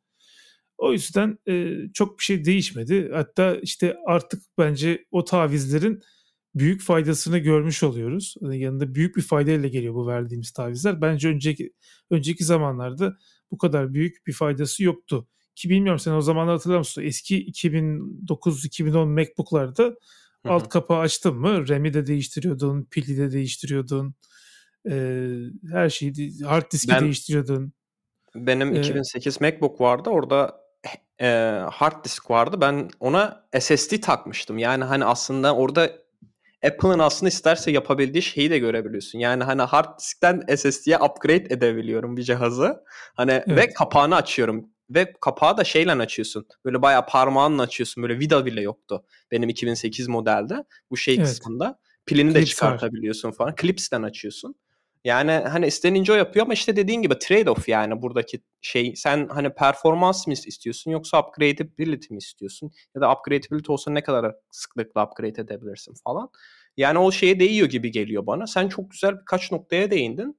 [0.78, 3.10] O yüzden e, çok bir şey değişmedi.
[3.12, 6.02] Hatta işte artık bence o tavizlerin
[6.54, 8.34] büyük faydasını görmüş oluyoruz.
[8.40, 11.00] Yani yanında büyük bir faydayla geliyor bu verdiğimiz tavizler.
[11.00, 11.72] Bence önceki
[12.10, 13.16] önceki zamanlarda
[13.50, 15.28] bu kadar büyük bir faydası yoktu.
[15.54, 17.02] Ki bilmiyorum sen o zamanlar hatırlar mısın?
[17.02, 20.52] Eski 2009-2010 MacBook'larda Hı-hı.
[20.52, 24.14] alt kapağı açtın mı RAM'i de değiştiriyordun, pili de değiştiriyordun
[24.90, 24.94] e,
[25.72, 27.72] her şeyi hard diski ben, değiştiriyordun.
[28.34, 30.10] Benim ee, 2008 MacBook vardı.
[30.10, 30.60] Orada
[31.20, 31.26] e,
[31.70, 32.60] hard disk vardı.
[32.60, 34.58] Ben ona SSD takmıştım.
[34.58, 35.92] Yani hani aslında orada
[36.66, 39.18] Apple'ın aslında isterse yapabildiği şeyi de görebiliyorsun.
[39.18, 42.84] Yani hani hard diskten SSD'ye upgrade edebiliyorum bir cihazı.
[43.14, 43.48] Hani evet.
[43.48, 44.70] ve kapağını açıyorum.
[44.90, 46.46] Ve kapağı da şeyle açıyorsun.
[46.64, 48.02] Böyle bayağı parmağınla açıyorsun.
[48.02, 49.04] Böyle vida bile yoktu.
[49.30, 50.64] Benim 2008 modelde.
[50.90, 51.26] Bu şey evet.
[51.26, 51.78] kısmında.
[52.06, 53.36] Pilini Clips de çıkartabiliyorsun var.
[53.36, 53.54] falan.
[53.60, 54.54] Clips'ten açıyorsun.
[55.04, 58.96] Yani hani istenince o yapıyor ama işte dediğin gibi trade-off yani buradaki şey.
[58.96, 62.70] Sen hani performans mı istiyorsun yoksa upgradeability mi istiyorsun?
[62.94, 66.30] Ya da upgradeability olsa ne kadar sıklıkla upgrade edebilirsin falan.
[66.76, 68.46] Yani o şeye değiyor gibi geliyor bana.
[68.46, 70.38] Sen çok güzel birkaç noktaya değindin.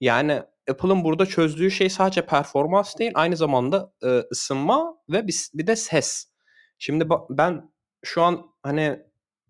[0.00, 5.66] Yani Apple'ın burada çözdüğü şey sadece performans değil, aynı zamanda e, ısınma ve bir, bir
[5.66, 6.26] de ses.
[6.78, 7.70] Şimdi ben
[8.04, 9.00] şu an hani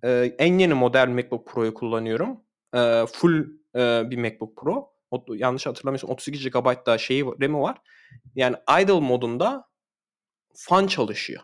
[0.04, 2.40] e, en yeni model MacBook Pro'yu kullanıyorum.
[2.74, 4.90] E, full e, bir MacBook Pro.
[5.10, 7.78] O, yanlış hatırlamıyorsam 32 GB da şeyi RAM'i var.
[8.34, 9.64] Yani idle modunda
[10.54, 11.42] fan çalışıyor.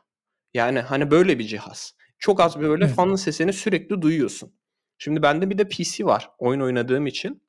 [0.54, 1.94] Yani hani böyle bir cihaz.
[2.18, 2.94] Çok az böyle evet.
[2.94, 4.52] fanın sesini sürekli duyuyorsun.
[4.98, 7.42] Şimdi bende bir de PC var oyun oynadığım için.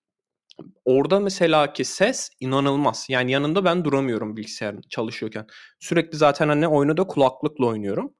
[0.85, 3.05] Orada mesela ki ses inanılmaz.
[3.09, 5.47] Yani yanında ben duramıyorum bilgisayar çalışıyorken.
[5.79, 8.13] Sürekli zaten hani oyunu da kulaklıkla oynuyorum.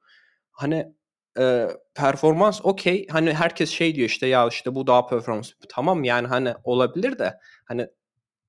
[0.52, 0.93] Hani
[1.39, 3.08] e, performans okey.
[3.10, 5.52] Hani herkes şey diyor işte ya işte bu daha performans.
[5.69, 7.34] Tamam yani hani olabilir de
[7.65, 7.88] hani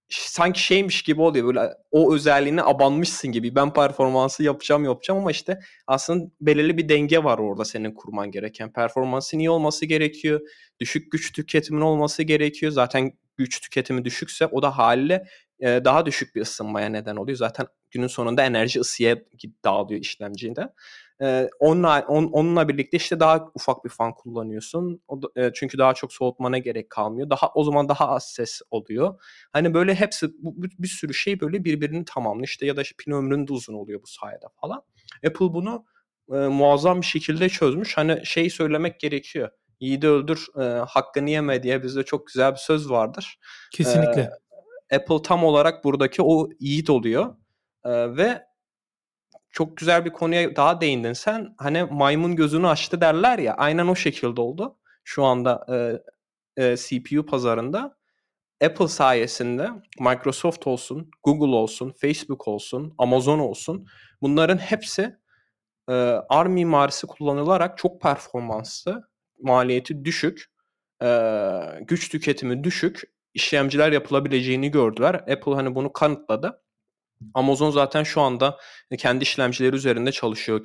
[0.08, 5.58] sanki şeymiş gibi oluyor böyle o özelliğine abanmışsın gibi ben performansı yapacağım yapacağım ama işte
[5.86, 10.40] aslında belirli bir denge var orada senin kurman gereken performansın iyi olması gerekiyor
[10.80, 15.26] düşük güç tüketimin olması gerekiyor zaten güç tüketimi düşükse o da haliyle
[15.60, 17.38] e, daha düşük bir ısınmaya neden oluyor.
[17.38, 19.16] Zaten günün sonunda enerji ısıya
[19.64, 20.68] dağılıyor işlemcide.
[21.22, 25.02] E, onunla, on, onunla birlikte işte daha ufak bir fan kullanıyorsun.
[25.08, 27.30] O da, e, çünkü daha çok soğutmana gerek kalmıyor.
[27.30, 29.22] Daha o zaman daha az ses oluyor.
[29.52, 32.48] Hani böyle hepsi bu, bir, bir sürü şey böyle birbirini tamamlıyor.
[32.48, 34.82] İşte ya da işte pil ömrün de uzun oluyor bu sayede falan.
[35.26, 35.84] Apple bunu
[36.32, 37.96] e, muazzam bir şekilde çözmüş.
[37.96, 39.50] Hani şey söylemek gerekiyor.
[39.80, 43.38] Yiğidi öldür, e, hakkını yeme diye bizde çok güzel bir söz vardır.
[43.72, 44.30] Kesinlikle.
[44.90, 47.34] E, Apple tam olarak buradaki o yiğit oluyor.
[47.84, 48.47] E, ve
[49.58, 51.54] çok güzel bir konuya daha değindin sen.
[51.58, 53.54] Hani maymun gözünü açtı derler ya.
[53.54, 54.76] Aynen o şekilde oldu.
[55.04, 55.66] Şu anda
[56.56, 57.96] e, e, CPU pazarında
[58.64, 59.68] Apple sayesinde
[60.00, 63.86] Microsoft olsun, Google olsun, Facebook olsun, Amazon olsun
[64.22, 65.16] bunların hepsi
[65.88, 65.92] e,
[66.28, 69.08] ARM mimarisi kullanılarak çok performanslı,
[69.42, 70.44] maliyeti düşük,
[71.02, 71.08] e,
[71.80, 73.02] güç tüketimi düşük
[73.34, 75.14] işlemciler yapılabileceğini gördüler.
[75.14, 76.62] Apple hani bunu kanıtladı.
[77.34, 78.58] Amazon zaten şu anda
[78.98, 80.62] kendi işlemcileri üzerinde çalışıyor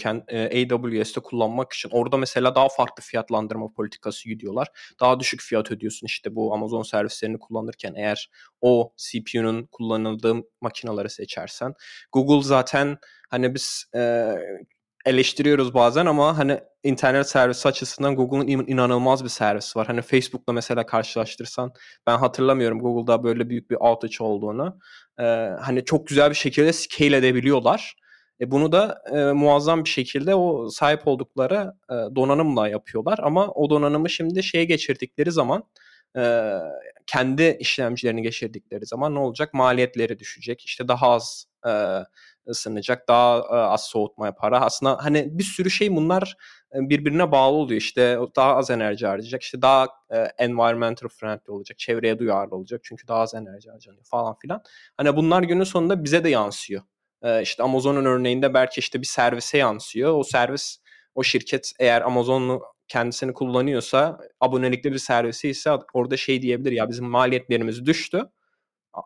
[0.74, 1.90] AWS'te kullanmak için.
[1.90, 4.68] Orada mesela daha farklı fiyatlandırma politikası gidiyorlar.
[5.00, 8.30] Daha düşük fiyat ödüyorsun işte bu Amazon servislerini kullanırken eğer
[8.62, 11.74] o CPU'nun kullanıldığı makinaları seçersen.
[12.12, 12.98] Google zaten
[13.30, 14.32] hani biz e,
[15.06, 19.88] eleştiriyoruz bazen ama hani internet servisi açısından Google'un inanılmaz bir servis var.
[19.88, 21.74] Hani Facebook'la mesela karşılaştırsan
[22.08, 24.80] ben hatırlamıyorum Google'da böyle büyük bir outage olduğunu.
[25.20, 25.24] Ee,
[25.62, 27.96] hani çok güzel bir şekilde scale edebiliyorlar.
[28.42, 33.70] E bunu da e, muazzam bir şekilde o sahip oldukları e, donanımla yapıyorlar ama o
[33.70, 35.64] donanımı şimdi şeye geçirdikleri zaman
[36.18, 36.54] e,
[37.08, 39.54] kendi işlemcilerini geçirdikleri zaman ne olacak?
[39.54, 40.66] Maliyetleri düşecek.
[40.66, 42.00] İşte daha az e,
[42.48, 44.52] ısınacak, daha e, az soğutma yapar.
[44.52, 46.36] Aslında hani bir sürü şey bunlar
[46.74, 47.82] birbirine bağlı oluyor.
[47.82, 53.08] İşte daha az enerji harcayacak, işte daha e, environmental friendly olacak, çevreye duyarlı olacak çünkü
[53.08, 54.62] daha az enerji harcanıyor falan filan.
[54.98, 56.82] Hani bunlar günün sonunda bize de yansıyor.
[57.42, 60.14] İşte Amazon'un örneğinde belki işte bir servise yansıyor.
[60.18, 60.78] O servis,
[61.16, 67.06] o şirket eğer Amazon'u kendisini kullanıyorsa, abonelikli bir servisi ise orada şey diyebilir ya bizim
[67.06, 68.30] maliyetlerimiz düştü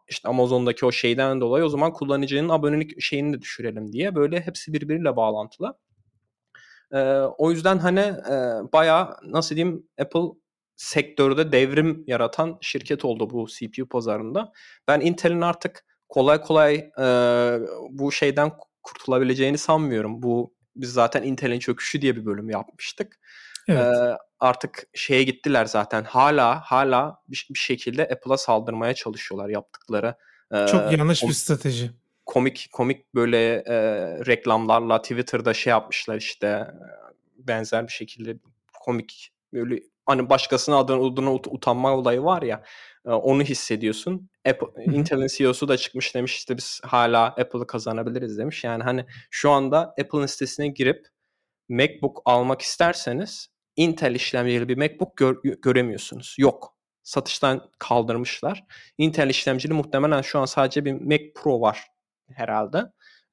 [0.07, 4.73] işte Amazon'daki o şeyden dolayı o zaman kullanıcının abonelik şeyini de düşürelim diye böyle hepsi
[4.73, 5.77] birbiriyle bağlantılı.
[6.93, 6.97] Ee,
[7.37, 8.33] o yüzden hani e,
[8.73, 10.39] bayağı nasıl diyeyim Apple
[10.75, 14.51] sektörde devrim yaratan şirket oldu bu CPU pazarında.
[14.87, 17.05] Ben Intel'in artık kolay kolay e,
[17.89, 18.51] bu şeyden
[18.83, 20.23] kurtulabileceğini sanmıyorum.
[20.23, 23.19] Bu biz zaten Intel'in çöküşü diye bir bölüm yapmıştık.
[23.67, 23.81] Evet.
[23.81, 26.03] Ee, artık şeye gittiler zaten.
[26.03, 30.15] Hala hala bir, bir şekilde Apple'a saldırmaya çalışıyorlar yaptıkları.
[30.51, 31.91] E, Çok yanlış bir strateji.
[32.27, 33.75] Komik komik böyle e,
[34.25, 36.67] reklamlarla Twitter'da şey yapmışlar işte
[37.37, 38.37] benzer bir şekilde
[38.79, 42.63] komik böyle hani başkasının adına, adına utanma olayı var ya
[43.05, 44.29] onu hissediyorsun.
[44.49, 48.63] Apple, Intel'in CEO'su da çıkmış demiş işte biz hala Apple'ı kazanabiliriz demiş.
[48.63, 51.07] Yani hani şu anda Apple'ın sitesine girip
[51.69, 56.35] MacBook almak isterseniz Intel işlemcili bir MacBook gör, göremiyorsunuz.
[56.37, 56.77] Yok.
[57.03, 58.65] Satıştan kaldırmışlar.
[58.97, 61.87] Intel işlemcili muhtemelen şu an sadece bir Mac Pro var
[62.33, 62.83] herhalde.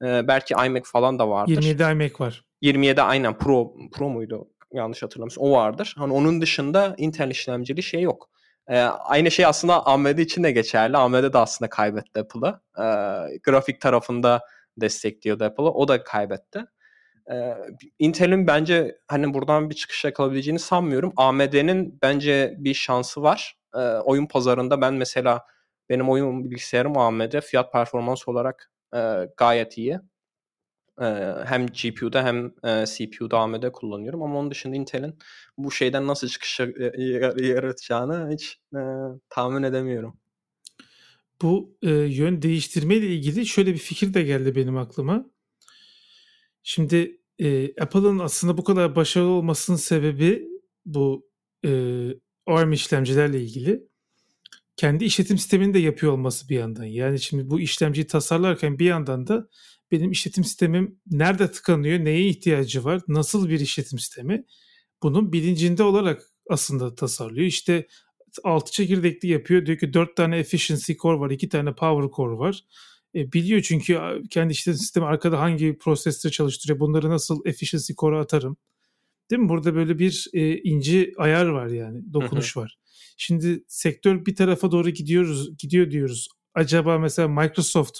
[0.02, 1.50] Ee, belki iMac falan da vardır.
[1.50, 2.44] 27 iMac var.
[2.60, 4.48] 27 aynen Pro Pro muydu?
[4.72, 5.94] Yanlış hatırlamıyorsam o vardır.
[5.98, 8.30] Hani onun dışında Intel işlemcili şey yok.
[8.68, 10.96] Ee, aynı şey aslında AMD için de geçerli.
[10.96, 12.60] AMD de aslında kaybetti Apple'ı.
[12.78, 12.82] Ee,
[13.42, 14.40] grafik tarafında
[14.76, 15.70] destekliyordu Apple'ı.
[15.70, 16.64] O da kaybetti.
[17.30, 17.54] Ee,
[17.98, 21.12] Intel'in bence hani buradan bir çıkış yakalayabileceğini sanmıyorum.
[21.16, 23.56] AMD'nin bence bir şansı var.
[23.74, 25.46] Ee, oyun pazarında ben mesela
[25.88, 30.00] benim oyun bilgisayarım AMD fiyat performans olarak e, gayet iyi.
[31.00, 31.04] E,
[31.44, 35.18] hem GPU'da hem e, CPU'da AMD kullanıyorum ama onun dışında Intel'in
[35.58, 36.60] bu şeyden nasıl çıkış
[37.36, 38.80] yaratacağını hiç e,
[39.28, 40.18] tahmin edemiyorum.
[41.42, 45.30] Bu e, yön değiştirme ile ilgili şöyle bir fikir de geldi benim aklıma.
[46.62, 50.48] Şimdi e, Apple'ın aslında bu kadar başarılı olmasının sebebi
[50.86, 51.28] bu
[51.64, 51.70] e,
[52.46, 53.88] ARM işlemcilerle ilgili.
[54.76, 56.84] Kendi işletim sistemini de yapıyor olması bir yandan.
[56.84, 59.48] Yani şimdi bu işlemciyi tasarlarken bir yandan da
[59.90, 64.44] benim işletim sistemim nerede tıkanıyor, neye ihtiyacı var, nasıl bir işletim sistemi
[65.02, 67.46] bunun bilincinde olarak aslında tasarlıyor.
[67.46, 67.86] İşte
[68.44, 69.66] 6 çekirdekli yapıyor.
[69.66, 72.64] Diyor ki 4 tane efficiency core var, 2 tane power core var.
[73.14, 78.56] E, biliyor çünkü kendi işletim sistemi arkada hangi prosesleri çalıştırıyor, bunları nasıl efficiency core'a atarım.
[79.30, 79.48] Değil mi?
[79.48, 82.78] Burada böyle bir e, ince ayar var yani, dokunuş var.
[83.16, 86.28] Şimdi sektör bir tarafa doğru gidiyoruz, gidiyor diyoruz.
[86.54, 87.98] Acaba mesela Microsoft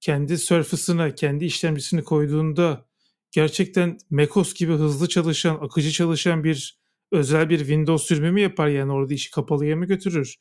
[0.00, 2.86] kendi Surface'ına, kendi işlemcisini koyduğunda
[3.30, 6.78] gerçekten macOS gibi hızlı çalışan, akıcı çalışan bir
[7.12, 10.36] özel bir Windows sürümü mü yapar yani orada işi kapalıya mı götürür?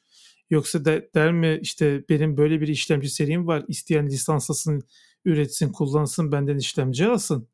[0.49, 3.65] Yoksa de, der mi işte benim böyle bir işlemci serim var.
[3.67, 4.83] isteyen lisanslasın,
[5.25, 7.47] üretsin, kullansın, benden işlemci alsın.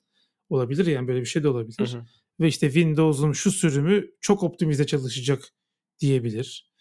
[0.50, 1.94] Olabilir yani böyle bir şey de olabilir.
[1.94, 2.06] Hı hı.
[2.39, 5.54] Ve işte Windows'un şu sürümü çok optimize çalışacak
[6.02, 6.72] diyebilir.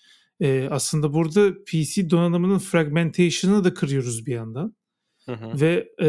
[0.40, 4.76] Ee, aslında burada PC donanımının fragmentation'ını da kırıyoruz bir yandan.
[5.26, 5.60] Hı hı.
[5.60, 6.08] Ve e,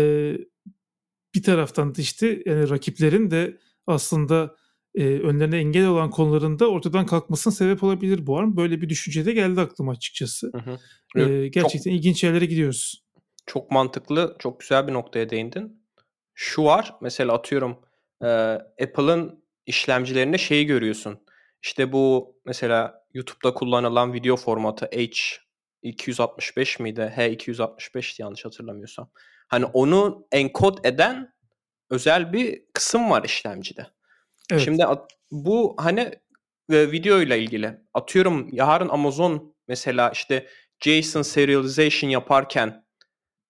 [1.36, 4.56] bir taraftan da işte yani rakiplerin de aslında
[4.96, 8.58] e, önlerine engel olan konularında ortadan kalkmasına sebep olabilir bu an.
[8.58, 10.52] Böyle bir düşünce de geldi aklıma açıkçası.
[10.54, 10.80] Hı hı.
[11.20, 13.04] E, gerçekten çok, ilginç yerlere gidiyoruz.
[13.46, 15.82] Çok mantıklı, çok güzel bir noktaya değindin.
[16.34, 17.78] Şu var, mesela atıyorum
[18.22, 18.28] e,
[18.84, 21.20] Apple'ın işlemcilerinde şeyi görüyorsun.
[21.64, 27.14] İşte bu mesela YouTube'da kullanılan video formatı H265 miydi?
[27.18, 29.10] H265 yanlış hatırlamıyorsam.
[29.48, 31.34] Hani onu enkod eden
[31.90, 33.88] özel bir kısım var işlemcide.
[34.52, 34.62] Evet.
[34.62, 34.84] Şimdi
[35.32, 36.00] bu hani
[36.72, 40.48] e, video ile ilgili atıyorum yarın Amazon mesela işte
[40.80, 42.86] JSON serialization yaparken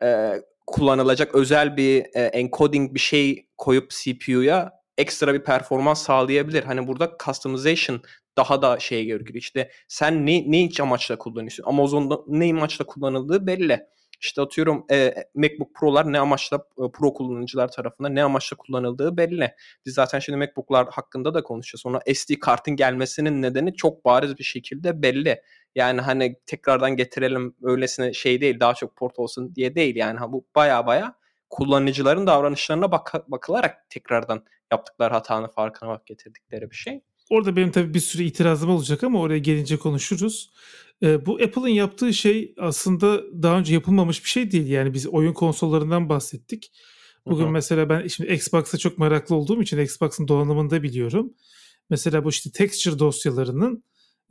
[0.04, 0.34] e,
[0.68, 6.64] kullanılacak özel bir e, encoding bir şey koyup CPU'ya ekstra bir performans sağlayabilir.
[6.64, 8.02] Hani burada customization
[8.38, 11.64] daha da şeye göre İşte sen ne ne amaçla kullanıyorsun?
[11.64, 13.92] Amazon'da ne amaçla kullanıldığı belli.
[14.22, 19.56] İşte atıyorum e, MacBook Pro'lar ne amaçla e, Pro kullanıcılar tarafından ne amaçla kullanıldığı belli.
[19.86, 21.82] Biz zaten şimdi MacBook'lar hakkında da konuşacağız.
[21.82, 25.42] Sonra SD kartın gelmesinin nedeni çok bariz bir şekilde belli.
[25.76, 29.96] Yani hani tekrardan getirelim öylesine şey değil daha çok port olsun diye değil.
[29.96, 31.16] Yani ha, bu baya baya
[31.52, 37.02] kullanıcıların davranışlarına bak bakılarak tekrardan yaptıkları hatanın farkına bak getirdikleri bir şey.
[37.30, 40.52] Orada benim tabii bir sürü itirazım olacak ama oraya gelince konuşuruz.
[41.04, 44.68] Ee, bu Apple'ın yaptığı şey aslında daha önce yapılmamış bir şey değil.
[44.68, 46.72] Yani biz oyun konsollarından bahsettik.
[47.26, 47.52] Bugün Hı-hı.
[47.52, 51.34] mesela ben şimdi Xbox'a çok meraklı olduğum için Xbox'ın donanımını da biliyorum.
[51.90, 53.84] Mesela bu işte texture dosyalarının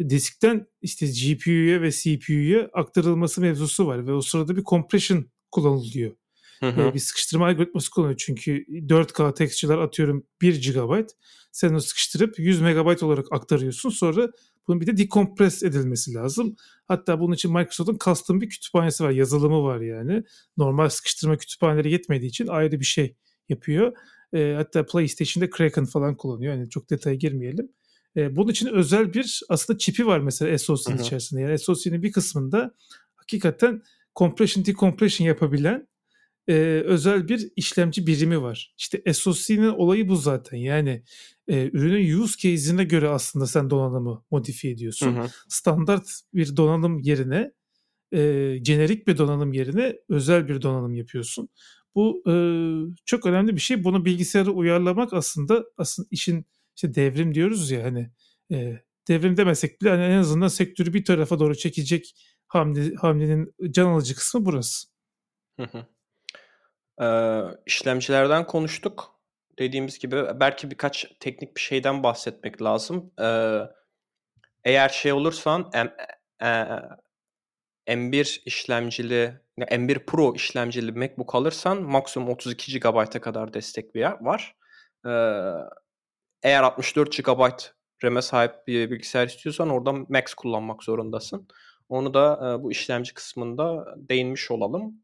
[0.08, 6.12] diskten işte GPU'ya ve CPU'ya aktarılması mevzusu var ve o sırada bir compression kullanılıyor.
[6.60, 6.94] Hı hı.
[6.94, 11.08] bir sıkıştırma algoritması kullanıyor çünkü 4K texture'lar atıyorum 1 GB.
[11.52, 13.90] Sen onu sıkıştırıp 100 MB olarak aktarıyorsun.
[13.90, 14.28] Sonra
[14.68, 16.56] bunun bir de dekompres edilmesi lazım.
[16.84, 19.10] Hatta bunun için Microsoft'un custom bir kütüphanesi var.
[19.10, 20.22] Yazılımı var yani.
[20.56, 23.16] Normal sıkıştırma kütüphaneleri yetmediği için ayrı bir şey
[23.48, 23.92] yapıyor.
[24.32, 26.54] E, hatta PlayStation'da Kraken falan kullanıyor.
[26.54, 27.68] Yani çok detaya girmeyelim.
[28.16, 31.40] E, bunun için özel bir aslında çipi var mesela SoC'nin içerisinde.
[31.40, 32.74] Yani SoC'nin bir kısmında
[33.16, 33.82] hakikaten
[34.16, 35.88] compression decompression yapabilen
[36.48, 36.52] e,
[36.84, 38.74] özel bir işlemci birimi var.
[38.78, 40.56] İşte SoC'nin olayı bu zaten.
[40.58, 41.02] Yani
[41.48, 45.16] e, ürünün use case'ine göre aslında sen donanımı modifiye ediyorsun.
[45.16, 45.26] Hı hı.
[45.48, 47.52] Standart bir donanım yerine
[48.12, 48.18] e,
[48.64, 51.48] jenerik bir donanım yerine özel bir donanım yapıyorsun.
[51.94, 52.34] Bu e,
[53.04, 53.84] çok önemli bir şey.
[53.84, 58.10] Bunu bilgisayara uyarlamak aslında aslında işin işte devrim diyoruz ya hani
[58.52, 62.14] e, devrim demesek bile hani en azından sektörü bir tarafa doğru çekecek
[62.46, 64.88] hamle, hamlenin can alıcı kısmı burası.
[65.60, 65.86] Hı hı.
[67.66, 69.20] İşlemcilerden konuştuk.
[69.58, 73.12] Dediğimiz gibi belki birkaç teknik bir şeyden bahsetmek lazım.
[74.64, 75.96] Eğer şey olursan M,
[76.42, 84.56] e, M1 işlemcili M1 Pro işlemcili MacBook alırsan maksimum 32 GB'a kadar destek var.
[85.06, 85.10] Ee,
[86.42, 87.50] eğer 64 GB
[88.04, 91.48] RAM'e sahip bir bilgisayar istiyorsan oradan Max kullanmak zorundasın.
[91.88, 94.94] Onu da e, bu işlemci kısmında değinmiş olalım.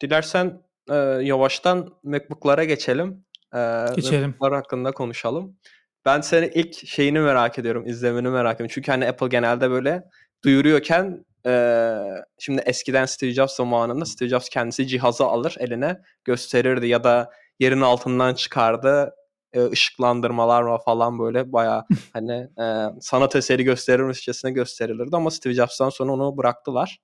[0.00, 3.24] Dilersen e, yavaştan MacBook'lara geçelim.
[3.54, 4.28] E, geçelim.
[4.28, 5.56] MacBook'lar hakkında konuşalım.
[6.04, 8.72] Ben senin ilk şeyini merak ediyorum, izlemeni merak ediyorum.
[8.74, 10.02] Çünkü hani Apple genelde böyle
[10.44, 11.98] duyuruyorken e,
[12.38, 17.80] şimdi eskiden Steve Jobs zamanında Steve Jobs kendisi cihazı alır eline gösterirdi ya da yerin
[17.80, 19.14] altından çıkardı
[19.56, 22.64] ışıklandırmalar falan böyle baya hani e,
[23.00, 26.98] sanat eseri gösterirmişçesine gösterilirdi ama Steve Jobs'tan sonra onu bıraktılar.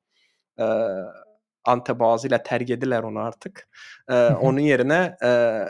[0.59, 0.65] E,
[1.65, 3.69] antebazıyla tergediler onu artık.
[4.09, 5.61] E, onun yerine e,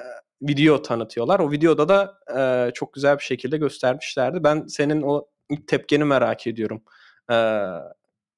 [0.43, 1.41] video tanıtıyorlar.
[1.41, 4.45] O videoda da e, çok güzel bir şekilde göstermişlerdi.
[4.45, 6.83] Ben senin o ilk tepkini merak ediyorum.
[7.31, 7.35] E,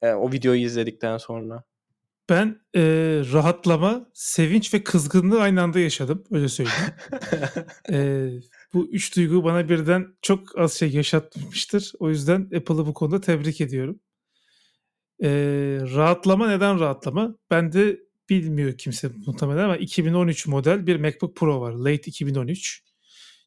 [0.03, 1.65] e, o videoyu izledikten sonra.
[2.29, 2.83] Ben e,
[3.33, 6.25] rahatlama, sevinç ve kızgınlığı aynı anda yaşadım.
[6.31, 6.95] Öyle söyleyeyim.
[7.93, 8.29] e,
[8.75, 11.93] bu üç duygu bana birden çok az şey yaşatmıştır.
[11.99, 14.01] O yüzden Apple'ı bu konuda tebrik ediyorum.
[15.23, 15.29] E,
[15.95, 17.37] rahatlama neden rahatlama?
[17.51, 18.01] Ben de
[18.31, 21.73] bilmiyor kimse muhtemelen ama 2013 model bir MacBook Pro var.
[21.73, 22.85] Late 2013.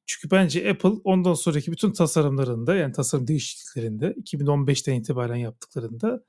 [0.05, 6.23] Çünkü bence Apple ondan sonraki bütün tasarımlarında yani tasarım değişikliklerinde 2015'ten itibaren yaptıklarında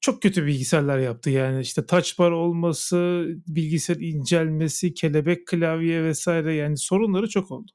[0.00, 1.30] çok kötü bilgisayarlar yaptı.
[1.30, 7.72] Yani işte touch bar olması, bilgisayar incelmesi, kelebek klavye vesaire yani sorunları çok oldu.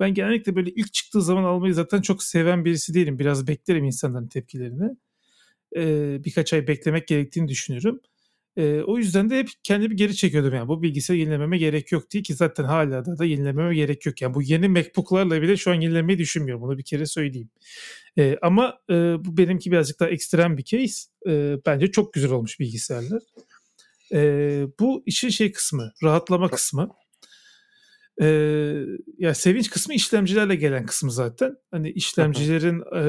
[0.00, 3.18] Ben genellikle böyle ilk çıktığı zaman almayı zaten çok seven birisi değilim.
[3.18, 4.96] Biraz beklerim insanların tepkilerini.
[5.76, 8.00] E, birkaç ay beklemek gerektiğini düşünüyorum.
[8.56, 12.22] E, o yüzden de hep kendimi geri çekiyordum yani bu bilgisayarı yenilememe gerek yok diye
[12.22, 14.22] ki zaten hala da, da yenilememe gerek yok.
[14.22, 17.50] Yani bu yeni MacBook'larla bile şu an yenilemeyi düşünmüyorum bunu bir kere söyleyeyim.
[18.18, 21.08] E, ama e, bu benimki birazcık daha ekstrem bir case.
[21.28, 23.22] E, bence çok güzel olmuş bilgisayarlar.
[24.12, 24.20] E,
[24.80, 26.88] bu işin şey kısmı, rahatlama kısmı.
[28.22, 28.26] E,
[29.18, 31.56] ya sevinç kısmı işlemcilerle gelen kısmı zaten.
[31.70, 33.04] Hani işlemcilerin e,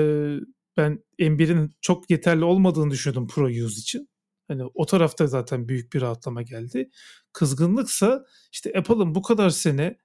[0.77, 4.09] ben M1'in çok yeterli olmadığını düşünüyordum Pro use için.
[4.47, 6.89] Hani o tarafta zaten büyük bir rahatlama geldi.
[7.33, 9.97] Kızgınlıksa işte Apple'ın bu kadar sene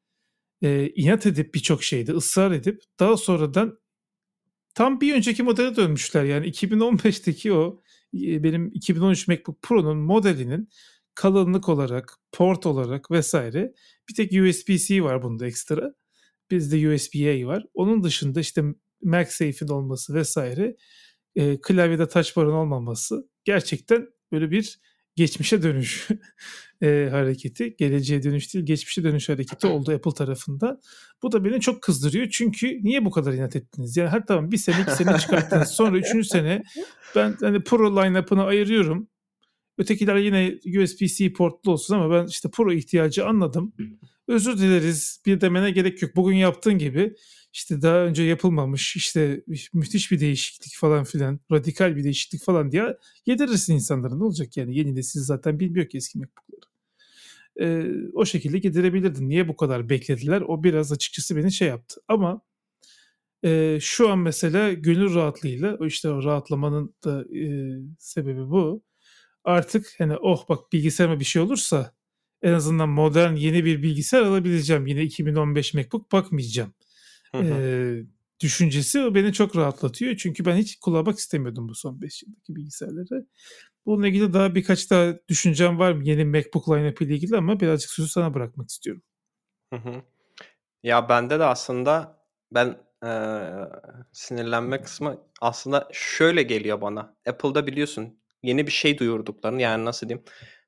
[0.63, 3.79] e, inat edip birçok şeyde ısrar edip daha sonradan
[4.75, 6.25] tam bir önceki modele dönmüşler.
[6.25, 7.83] Yani 2015'teki o
[8.15, 10.69] benim 2013 MacBook Pro'nun modelinin
[11.15, 13.73] kalınlık olarak, port olarak vesaire
[14.09, 15.95] bir tek USB-C var bunda ekstra.
[16.51, 17.65] Bizde USB-A var.
[17.75, 18.65] Onun dışında işte
[19.07, 20.77] MagSafe'in olması vesaire
[21.37, 24.81] e, klavyede touch bar'ın olmaması gerçekten böyle bir
[25.17, 26.09] geçmişe dönüş
[26.83, 27.77] e, hareketi.
[27.77, 30.81] Geleceğe dönüş değil, geçmişe dönüş hareketi oldu Apple tarafından.
[31.23, 32.29] Bu da beni çok kızdırıyor.
[32.31, 33.97] Çünkü niye bu kadar inat ettiniz?
[33.97, 35.69] Yani her tamam bir sene iki sene çıkarttınız.
[35.69, 36.63] Sonra üçüncü sene
[37.17, 39.09] ben hani Pro line-up'ını ayırıyorum.
[39.79, 43.73] Ötekiler yine USB-C portlu olsun ama ben işte Pro ihtiyacı anladım.
[44.29, 46.17] Özür dileriz bir demene gerek yok.
[46.17, 47.15] Bugün yaptığın gibi
[47.53, 52.97] işte daha önce yapılmamış işte müthiş bir değişiklik falan filan radikal bir değişiklik falan diye
[53.27, 56.67] yedirirsin insanların ne olacak yani yeni nesil zaten bilmiyor ki eski MacBook'ları.
[57.61, 59.29] Ee, o şekilde giderebilirdin.
[59.29, 60.41] Niye bu kadar beklediler?
[60.41, 62.01] O biraz açıkçası beni şey yaptı.
[62.09, 62.41] Ama
[63.45, 68.83] e, şu an mesela gönül rahatlığıyla işte o rahatlamanın da e, sebebi bu.
[69.45, 71.96] Artık hani oh bak bilgisayarıma bir şey olursa
[72.43, 74.87] en azından modern yeni bir bilgisayar alabileceğim.
[74.87, 76.75] Yine 2015 MacBook bakmayacağım
[77.45, 78.03] e,
[78.41, 80.17] düşüncesi beni çok rahatlatıyor.
[80.17, 83.27] Çünkü ben hiç kullanmak istemiyordum bu son 5 yıldaki bilgisayarları.
[83.87, 88.09] Bununla ilgili daha birkaç daha düşüncem var yeni MacBook line-up ile ilgili ama birazcık sözü
[88.09, 89.03] sana bırakmak istiyorum.
[89.73, 90.03] Hı hı.
[90.83, 92.23] Ya bende de aslında
[92.53, 93.11] ben e,
[94.13, 97.17] sinirlenme kısmı aslında şöyle geliyor bana.
[97.29, 100.25] Apple'da biliyorsun yeni bir şey duyurduklarını yani nasıl diyeyim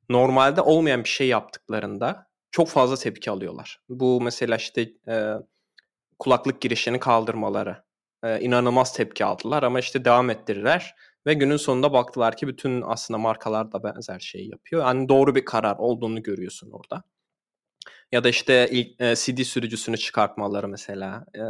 [0.08, 3.80] normalde olmayan bir şey yaptıklarında çok fazla tepki alıyorlar.
[3.88, 5.34] Bu mesela işte e,
[6.18, 7.88] kulaklık girişini kaldırmaları.
[8.24, 10.94] Ee, inanılmaz tepki aldılar ama işte devam ettirirler
[11.26, 14.82] ve günün sonunda baktılar ki bütün aslında markalar da benzer şeyi yapıyor.
[14.82, 17.02] Yani doğru bir karar olduğunu görüyorsun orada.
[18.12, 21.26] Ya da işte ilk e, CD sürücüsünü çıkartmaları mesela.
[21.34, 21.40] E,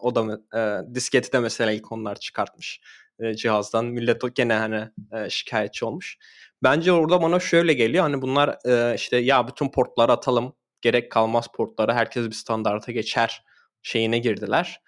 [0.00, 2.80] o da e, disketi de mesela ilk onlar çıkartmış
[3.18, 3.84] e, cihazdan.
[3.84, 6.18] Millet gene hani e, şikayetçi olmuş.
[6.64, 8.02] Bence orada bana şöyle geliyor.
[8.04, 10.54] Hani bunlar e, işte ya bütün portları atalım.
[10.80, 11.92] Gerek kalmaz portları.
[11.92, 13.44] Herkes bir standarta geçer
[13.82, 14.80] şeyine girdiler.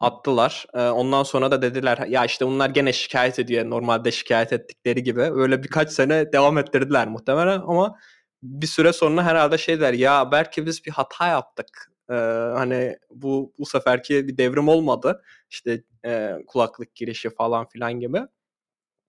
[0.00, 0.66] Attılar.
[0.74, 3.70] Ondan sonra da dediler ya işte bunlar gene şikayet ediyor.
[3.70, 5.20] Normalde şikayet ettikleri gibi.
[5.20, 7.98] Öyle birkaç sene devam ettirdiler muhtemelen ama
[8.42, 11.92] bir süre sonra herhalde şey der ya belki biz bir hata yaptık.
[12.10, 12.14] Ee,
[12.56, 15.22] hani bu bu seferki bir devrim olmadı.
[15.50, 18.20] İşte e, kulaklık girişi falan filan gibi.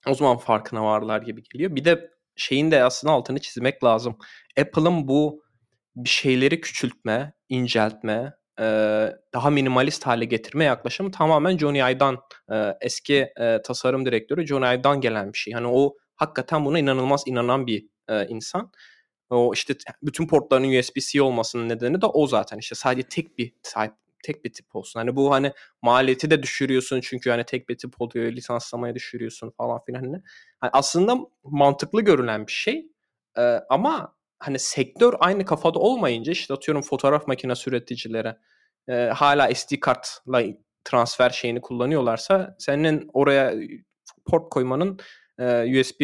[0.07, 1.75] O zaman farkına varlar gibi geliyor.
[1.75, 4.17] Bir de şeyin de aslında altını çizmek lazım.
[4.59, 5.43] Apple'ın bu
[5.95, 8.33] bir şeyleri küçültme, inceltme,
[9.33, 12.17] daha minimalist hale getirme yaklaşımı tamamen Johnny Ive'dan
[12.81, 13.33] eski
[13.63, 15.53] tasarım direktörü Johnny Ive'dan gelen bir şey.
[15.53, 17.87] Hani o hakikaten buna inanılmaz inanan bir
[18.29, 18.71] insan.
[19.29, 19.73] O işte
[20.03, 22.57] bütün portların USB-C olmasının nedeni de o zaten.
[22.57, 23.93] İşte sadece tek bir type
[24.23, 24.99] tek bir tip olsun.
[24.99, 25.51] Hani bu hani
[25.81, 29.99] maliyeti de düşürüyorsun çünkü hani tek bir tip oluyor lisanslamaya düşürüyorsun falan filan.
[29.99, 30.21] Hani,
[30.73, 32.87] aslında mantıklı görülen bir şey.
[33.37, 38.35] Ee, ama hani sektör aynı kafada olmayınca işte atıyorum fotoğraf makinesi üreticileri
[38.87, 40.43] e, hala SD kartla
[40.83, 43.53] transfer şeyini kullanıyorlarsa senin oraya
[44.25, 44.99] port koymanın
[45.39, 46.01] e, USB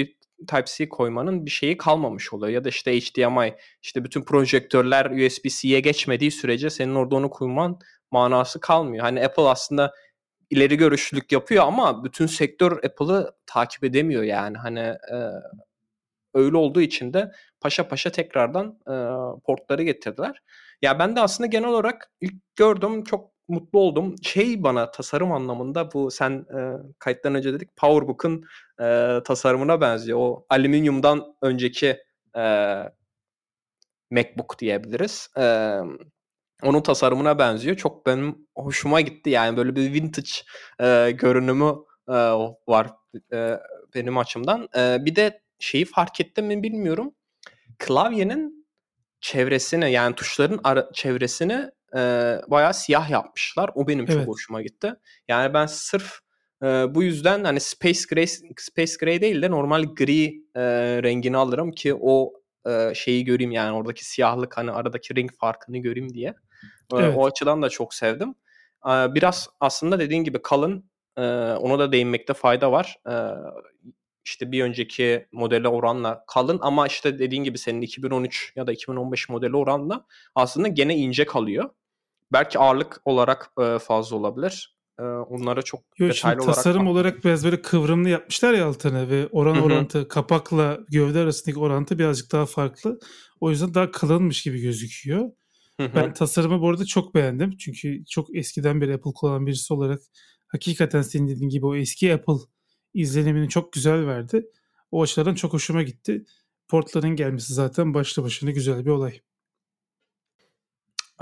[0.47, 2.53] Type-C koymanın bir şeyi kalmamış oluyor.
[2.53, 7.79] Ya da işte HDMI işte bütün projektörler USB-C'ye geçmediği sürece senin orada onu koyman
[8.11, 9.03] manası kalmıyor.
[9.03, 9.93] Hani Apple aslında
[10.49, 14.57] ileri görüşlülük yapıyor ama bütün sektör Apple'ı takip edemiyor yani.
[14.57, 15.17] Hani e,
[16.33, 17.31] öyle olduğu için de
[17.61, 18.95] paşa paşa tekrardan e,
[19.45, 20.41] portları getirdiler.
[20.81, 24.15] Ya ben de aslında genel olarak ilk gördüm çok mutlu oldum.
[24.23, 26.59] Şey bana tasarım anlamında bu sen e,
[26.99, 28.45] kayıttan önce dedik PowerBook'un
[28.81, 30.19] e, tasarımına benziyor.
[30.21, 31.97] O alüminyumdan önceki
[32.37, 32.43] e,
[34.11, 35.29] MacBook diyebiliriz.
[35.37, 35.77] E,
[36.63, 37.75] onun tasarımına benziyor.
[37.75, 39.29] Çok benim hoşuma gitti.
[39.29, 40.31] Yani böyle bir vintage
[40.79, 41.73] e, görünümü
[42.09, 42.13] e,
[42.67, 42.87] var
[43.33, 43.59] e,
[43.95, 44.69] benim açımdan.
[44.77, 47.15] E, bir de şeyi fark ettim mi bilmiyorum.
[47.79, 48.67] Klavyenin
[49.21, 51.99] çevresini yani tuşların ara, çevresini e,
[52.47, 53.69] bayağı siyah yapmışlar.
[53.75, 54.13] O benim evet.
[54.13, 54.93] çok hoşuma gitti.
[55.27, 56.19] Yani ben sırf
[56.63, 58.27] E, bu yüzden hani Space Gray
[58.57, 60.63] Space Gray değil de normal gri e,
[61.03, 62.33] rengini alırım ki o
[62.67, 66.27] e, şeyi göreyim yani oradaki siyahlık hani aradaki renk farkını göreyim diye.
[66.93, 67.17] E, evet.
[67.17, 68.35] O açıdan da çok sevdim.
[68.85, 71.21] E, biraz aslında dediğin gibi kalın e,
[71.51, 72.97] ona da değinmekte fayda var.
[73.09, 73.13] E,
[74.27, 79.29] işte bir önceki modele oranla kalın ama işte dediğin gibi senin 2013 ya da 2015
[79.29, 80.05] modeli oranla
[80.35, 81.69] aslında gene ince kalıyor.
[82.33, 84.77] Belki ağırlık olarak e, fazla olabilir.
[84.99, 86.91] E, onlara çok Yo, detaylı olarak tasarım bak.
[86.91, 89.63] olarak biraz böyle kıvrımlı yapmışlar ya altına ve oran Hı-hı.
[89.63, 92.99] orantı kapakla gövde arasındaki orantı birazcık daha farklı.
[93.39, 95.31] O yüzden daha kalınmış gibi gözüküyor.
[95.79, 95.91] Hı-hı.
[95.95, 97.57] Ben tasarımı bu arada çok beğendim.
[97.57, 99.99] Çünkü çok eskiden beri Apple kullanan birisi olarak
[100.47, 102.33] hakikaten senin dediğin gibi o eski Apple
[103.01, 104.47] izlenimini çok güzel verdi.
[104.91, 106.25] O açılardan çok hoşuma gitti.
[106.67, 109.19] Portların gelmesi zaten başlı başına güzel bir olay.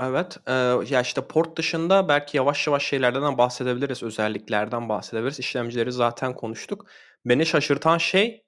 [0.00, 0.36] Evet.
[0.48, 0.54] Eee,
[0.90, 5.38] ya, işte, port dışında belki yavaş yavaş şeylerden bahsedebiliriz, özelliklerden bahsedebiliriz.
[5.40, 6.86] İşlemcileri zaten konuştuk.
[7.24, 8.44] Beni şaşırtan şey,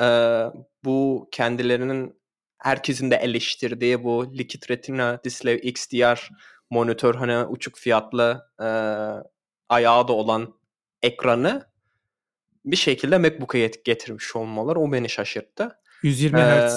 [0.00, 0.52] eee,
[0.84, 2.20] bu kendilerinin
[2.58, 6.30] herkesin de eleştirdiği bu Liquid Retina Display XDR
[6.70, 8.66] monitör, hani, uçuk fiyatlı, eee,
[9.68, 10.54] ayağı da olan
[11.02, 11.66] ekranı
[12.66, 15.78] bir şekilde MacBook'a getirmiş olmaları o beni şaşırttı.
[16.02, 16.74] 120 Hz.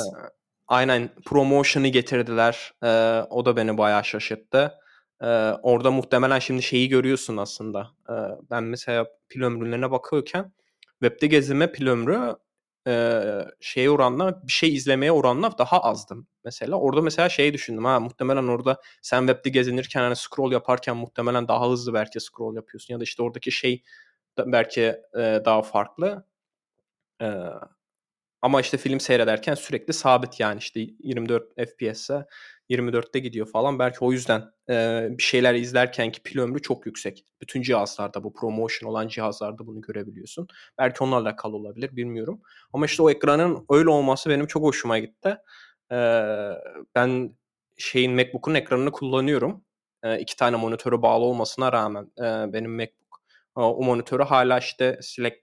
[0.67, 2.73] Aynen promotion'ı getirdiler.
[2.83, 2.87] Ee,
[3.29, 4.73] o da beni bayağı şaşırttı.
[5.21, 5.25] Ee,
[5.63, 7.87] orada muhtemelen şimdi şeyi görüyorsun aslında.
[8.09, 8.13] Ee,
[8.51, 10.51] ben mesela pil ömrülerine bakıyorken
[11.01, 12.35] webde gezime pil ömrü
[12.87, 13.21] e,
[13.59, 16.75] şeye oranla bir şey izlemeye oranla daha azdı mesela.
[16.75, 21.69] Orada mesela şey düşündüm ha muhtemelen orada sen webde gezinirken hani scroll yaparken muhtemelen daha
[21.69, 23.83] hızlı belki scroll yapıyorsun ya da işte oradaki şey
[24.37, 24.81] belki
[25.17, 26.25] e, daha farklı.
[27.21, 27.27] E,
[28.41, 32.25] ama işte film seyrederken sürekli sabit yani işte 24 FPS'e
[32.69, 33.79] 24'te gidiyor falan.
[33.79, 37.25] Belki o yüzden e, bir şeyler izlerken ki pil ömrü çok yüksek.
[37.41, 40.47] Bütün cihazlarda bu promotion olan cihazlarda bunu görebiliyorsun.
[40.77, 42.41] Belki onlarla alakalı olabilir bilmiyorum.
[42.73, 45.37] Ama işte o ekranın öyle olması benim çok hoşuma gitti.
[45.91, 45.97] E,
[46.95, 47.35] ben
[47.77, 49.63] şeyin MacBook'un ekranını kullanıyorum.
[50.03, 52.98] E, iki tane monitörü bağlı olmasına rağmen e, benim MacBook
[53.61, 55.37] o monitörü hala işte Slack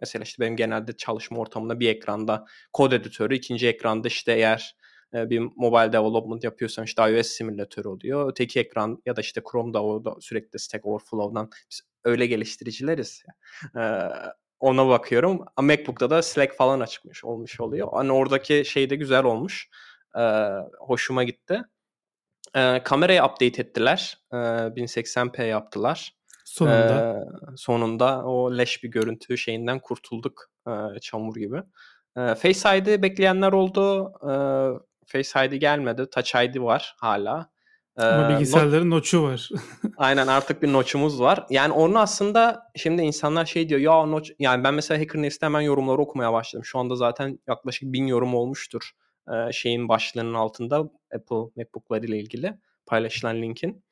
[0.00, 4.76] mesela işte benim genelde çalışma ortamında bir ekranda kod editörü, ikinci ekranda işte eğer
[5.12, 8.30] bir mobile development yapıyorsam işte iOS simülatörü oluyor.
[8.30, 13.22] Öteki ekran ya da işte Chrome'da orada sürekli Stack Overflow'dan biz öyle geliştiricileriz.
[14.60, 15.44] Ona bakıyorum.
[15.60, 17.88] MacBook'ta da Slack falan açmış olmuş oluyor.
[17.92, 19.68] Hani oradaki şey de güzel olmuş.
[20.78, 21.62] hoşuma gitti.
[22.84, 24.18] kamerayı update ettiler.
[24.32, 26.19] 1080p yaptılar.
[26.50, 27.26] Sonunda.
[27.52, 31.56] Ee, sonunda o leş bir görüntü şeyinden kurtulduk e, çamur gibi.
[32.16, 34.12] E, Face ID bekleyenler oldu.
[34.22, 34.32] E,
[35.06, 36.06] Face ID gelmedi.
[36.10, 37.50] Touch ID var hala.
[37.98, 39.48] E, Ama bilgisayarların not- noçu var.
[39.96, 41.46] aynen artık bir noçumuz var.
[41.50, 45.60] Yani onu aslında şimdi insanlar şey diyor ya noç yani ben mesela Hacker News'te hemen
[45.60, 46.64] yorumları okumaya başladım.
[46.64, 48.90] Şu anda zaten yaklaşık bin yorum olmuştur
[49.32, 50.78] e, şeyin başlığının altında
[51.14, 53.84] Apple MacBook'ları ile ilgili paylaşılan linkin.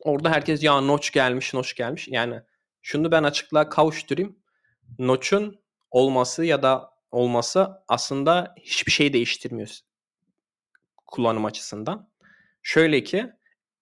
[0.00, 2.08] Orada herkes ya notch gelmiş, notch gelmiş.
[2.08, 2.40] Yani
[2.82, 4.38] şunu ben açıklığa kavuşturayım.
[4.98, 9.80] Notch'un olması ya da olması aslında hiçbir şey değiştirmiyor
[11.06, 12.10] kullanım açısından.
[12.62, 13.26] Şöyle ki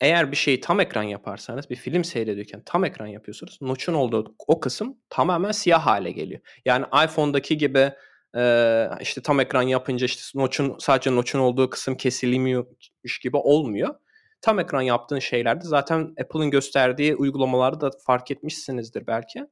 [0.00, 3.58] eğer bir şeyi tam ekran yaparsanız bir film seyrediyorken tam ekran yapıyorsunuz.
[3.60, 6.40] Notch'un olduğu o kısım tamamen siyah hale geliyor.
[6.64, 7.92] Yani iPhone'daki gibi
[8.36, 13.94] e, işte tam ekran yapınca işte notch'un sadece notch'un olduğu kısım kesilmiyormuş gibi olmuyor
[14.40, 19.46] tam ekran yaptığın şeylerde zaten Apple'ın gösterdiği uygulamaları da fark etmişsinizdir belki.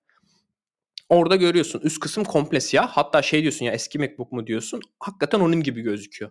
[1.09, 2.89] Orada görüyorsun üst kısım komple siyah.
[2.89, 4.80] Hatta şey diyorsun ya eski MacBook mu diyorsun.
[5.01, 6.30] Hakikaten onun gibi gözüküyor.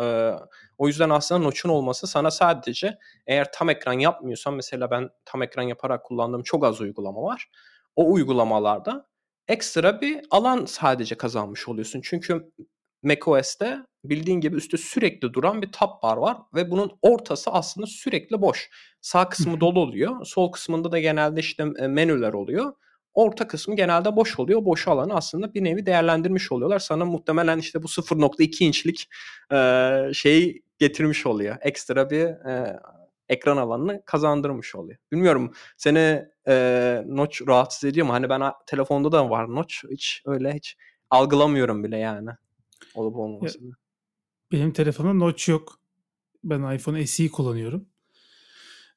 [0.00, 0.32] Ee,
[0.78, 5.62] o yüzden aslında notch'un olması sana sadece eğer tam ekran yapmıyorsan mesela ben tam ekran
[5.62, 7.50] yaparak kullandığım çok az uygulama var.
[7.96, 9.06] O uygulamalarda
[9.48, 12.00] ekstra bir alan sadece kazanmış oluyorsun.
[12.04, 12.52] Çünkü
[13.02, 18.42] macOS'te bildiğin gibi üstte sürekli duran bir tab bar var ve bunun ortası aslında sürekli
[18.42, 18.70] boş.
[19.00, 20.24] Sağ kısmı dolu oluyor.
[20.24, 22.72] Sol kısmında da genelde işte menüler oluyor.
[23.14, 24.64] Orta kısmı genelde boş oluyor.
[24.64, 26.78] Boş alanı aslında bir nevi değerlendirmiş oluyorlar.
[26.78, 29.08] Sana muhtemelen işte bu 0.2 inçlik
[29.52, 31.56] e, şeyi getirmiş oluyor.
[31.60, 32.80] Ekstra bir e,
[33.28, 34.98] ekran alanını kazandırmış oluyor.
[35.12, 38.12] Bilmiyorum seni e, notch rahatsız ediyor mu?
[38.12, 39.74] Hani ben telefonda da var notch.
[39.90, 40.76] Hiç öyle hiç
[41.10, 42.30] algılamıyorum bile yani
[42.94, 43.72] olup olmamasını.
[44.52, 45.80] Benim telefonumda notch yok.
[46.44, 47.86] Ben iPhone SE kullanıyorum.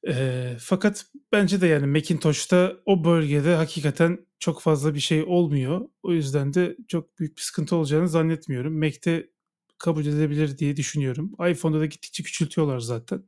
[0.08, 5.90] E, fakat bence de yani Macintosh'ta o bölgede hakikaten çok fazla bir şey olmuyor.
[6.04, 8.80] O yüzden de çok büyük bir sıkıntı olacağını zannetmiyorum.
[8.80, 9.30] Mac'te
[9.78, 11.32] kabul edilebilir diye düşünüyorum.
[11.50, 13.24] iPhone'da da gittikçe küçültüyorlar zaten.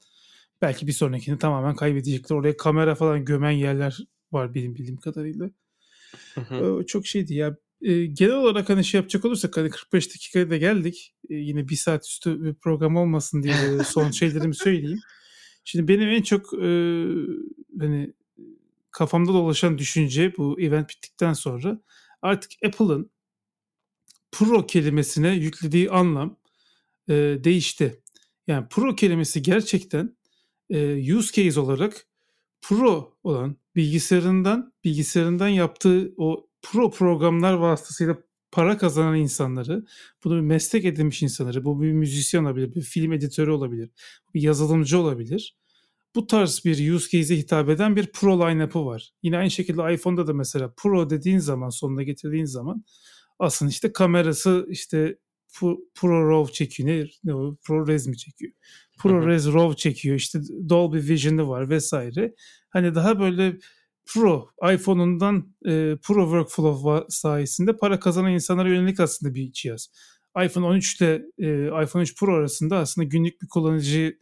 [0.61, 2.35] Belki bir sonrakini tamamen kaybedecekler.
[2.35, 3.97] Oraya kamera falan gömen yerler
[4.31, 5.49] var benim bildiğim kadarıyla.
[6.35, 7.57] Hı çok şeydi ya.
[7.81, 11.15] E, genel olarak hani şey yapacak olursak hani 45 dakikaya da geldik.
[11.29, 13.55] E, yine bir saat üstü bir program olmasın diye
[13.85, 14.99] son şeylerimi söyleyeyim.
[15.63, 16.67] Şimdi benim en çok e,
[17.79, 18.13] hani
[18.91, 21.79] kafamda dolaşan düşünce bu event bittikten sonra
[22.21, 23.11] artık Apple'ın
[24.31, 26.37] Pro kelimesine yüklediği anlam
[27.09, 27.13] e,
[27.43, 28.01] değişti.
[28.47, 30.17] Yani Pro kelimesi gerçekten
[30.69, 32.07] e, use case olarak
[32.61, 38.17] Pro olan bilgisayarından bilgisayarından yaptığı o Pro programlar vasıtasıyla
[38.51, 39.85] para kazanan insanları,
[40.23, 43.89] bunu bir meslek edinmiş insanları, bu bir müzisyen olabilir, bir film editörü olabilir,
[44.33, 45.57] bir yazılımcı olabilir.
[46.15, 49.11] Bu tarz bir use case'e hitap eden bir Pro line-up'ı var.
[49.23, 52.83] Yine aynı şekilde iPhone'da da mesela Pro dediğin zaman, sonuna getirdiğin zaman
[53.39, 55.17] aslında işte kamerası işte
[55.95, 56.89] Pro RAW çekiyor.
[56.89, 57.55] Ne, ne o?
[57.67, 58.51] ProRes mi çekiyor?
[58.99, 60.15] ProRes RAW çekiyor.
[60.15, 60.39] İşte
[60.69, 62.35] Dolby Vision'ı var vesaire.
[62.69, 63.57] Hani daha böyle
[64.13, 69.87] Pro iPhone'undan e, Pro Workflow sayesinde para kazanan insanlara yönelik aslında bir cihaz.
[70.45, 74.17] iPhone 13 ile e, iPhone 3 Pro arasında aslında günlük bir kullanıcı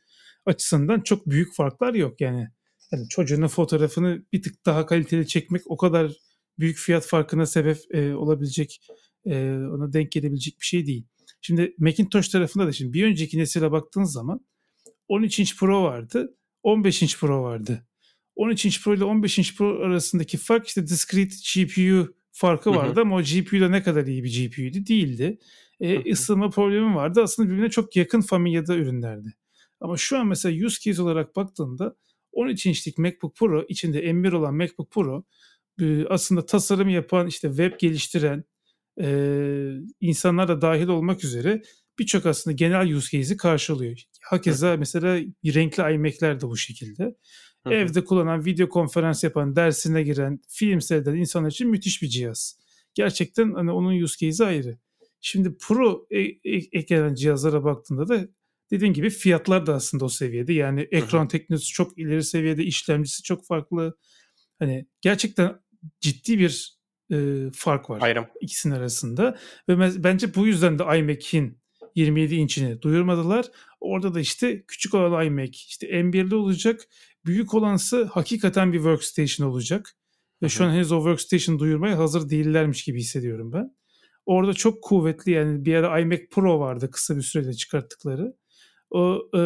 [0.46, 2.48] açısından çok büyük farklar yok yani.
[2.92, 6.12] yani çocuğunun fotoğrafını bir tık daha kaliteli çekmek o kadar
[6.60, 8.80] büyük fiyat farkına sebep e, olabilecek,
[9.26, 11.08] e, ona denk gelebilecek bir şey değil.
[11.42, 14.46] Şimdi Macintosh tarafında da şimdi bir önceki nesile baktığın zaman
[15.08, 17.88] 13 inç Pro vardı, 15 inç Pro vardı.
[18.36, 23.16] 13 inç Pro ile 15 inç Pro arasındaki fark işte discrete GPU farkı vardı ama
[23.16, 25.40] o GPU da ne kadar iyi bir GPU'ydu değildi.
[25.80, 27.22] E, ısınma problemi vardı.
[27.24, 29.34] Aslında birbirine çok yakın familyada ürünlerdi.
[29.80, 31.96] Ama şu an mesela use case olarak baktığında
[32.32, 35.24] 13 inçlik MacBook Pro içinde M1 olan MacBook Pro
[36.10, 38.44] aslında tasarım yapan işte web geliştiren
[40.02, 41.62] insanlar da dahil olmak üzere
[42.00, 44.04] birçok aslında genel use case'i karşılıyor.
[44.22, 45.16] Hakeza mesela
[45.46, 47.16] renkli iMac'ler de bu şekilde.
[47.72, 52.60] Evde kullanan, video konferans yapan, dersine giren, film seyreden insanlar için müthiş bir cihaz.
[52.94, 54.78] Gerçekten hani onun use case'i ayrı.
[55.22, 58.28] Şimdi Pro e- e- eklenen cihazlara baktığında da
[58.72, 60.54] dediğim gibi fiyatlar da aslında o seviyede.
[60.54, 63.98] Yani ekran teknolojisi çok ileri seviyede, işlemcisi çok farklı.
[64.60, 65.60] Hani gerçekten
[66.02, 66.80] ciddi bir
[67.12, 68.26] e, fark var Ayrım.
[68.42, 69.38] ikisinin arasında.
[69.70, 71.58] Ve bence bu yüzden de iMac'in
[71.96, 73.46] 27 inçini duyurmadılar.
[73.80, 76.82] Orada da işte küçük olan iMac işte M1'li olacak.
[77.26, 79.96] Büyük olansı hakikaten bir workstation olacak.
[80.42, 83.76] Ve şu an henüz o workstation duyurmaya hazır değillermiş gibi hissediyorum ben.
[84.26, 88.34] Orada çok kuvvetli yani bir ara iMac Pro vardı kısa bir sürede çıkarttıkları.
[88.90, 89.42] O, e,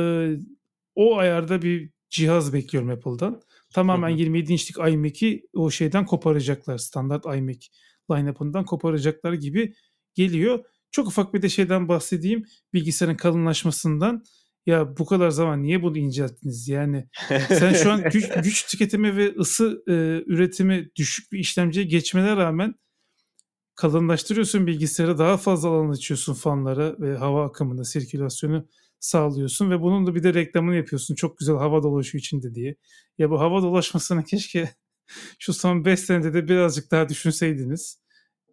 [0.96, 3.42] o ayarda bir cihaz bekliyorum Apple'dan.
[3.74, 6.78] Tamamen 27 inçlik iMac'i o şeyden koparacaklar.
[6.78, 7.68] Standart iMac
[8.12, 9.74] line-up'ından koparacaklar gibi
[10.16, 10.66] geliyor.
[10.92, 12.46] Çok ufak bir de şeyden bahsedeyim.
[12.74, 14.24] Bilgisayarın kalınlaşmasından.
[14.66, 16.68] Ya bu kadar zaman niye bunu incelttiniz?
[16.68, 17.10] Yani
[17.50, 19.94] sen şu an güç, güç tüketimi ve ısı e,
[20.34, 22.76] üretimi düşük bir işlemciye geçmene rağmen
[23.76, 28.68] kalınlaştırıyorsun bilgisayarı daha fazla alan açıyorsun fanlara ve hava akımını, sirkülasyonu
[29.00, 31.16] sağlıyorsun ve bunun da bir de reklamını yapıyorsun.
[31.16, 32.76] Çok güzel hava dolaşıyor içinde diye.
[33.18, 34.74] Ya bu hava dolaşmasını keşke
[35.40, 38.00] şu son 5 senede de birazcık daha düşünseydiniz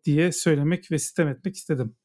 [0.04, 1.96] diye söylemek ve sitem etmek istedim.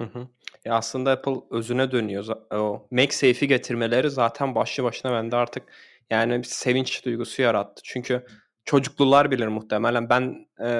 [0.00, 0.28] Hı hı.
[0.64, 2.26] Ya aslında Apple özüne dönüyor.
[2.54, 5.62] O MagSafe'i getirmeleri zaten başlı başına bende artık
[6.10, 7.82] yani bir sevinç duygusu yarattı.
[7.84, 8.26] Çünkü
[8.64, 10.08] çocuklular bilir muhtemelen.
[10.08, 10.70] Ben e,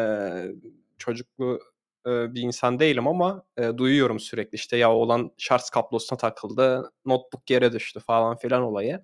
[0.98, 1.60] çocuklu
[2.06, 7.50] e, bir insan değilim ama e, duyuyorum sürekli işte ya olan şarj kablosuna takıldı, notebook
[7.50, 9.00] yere düştü falan filan olayı.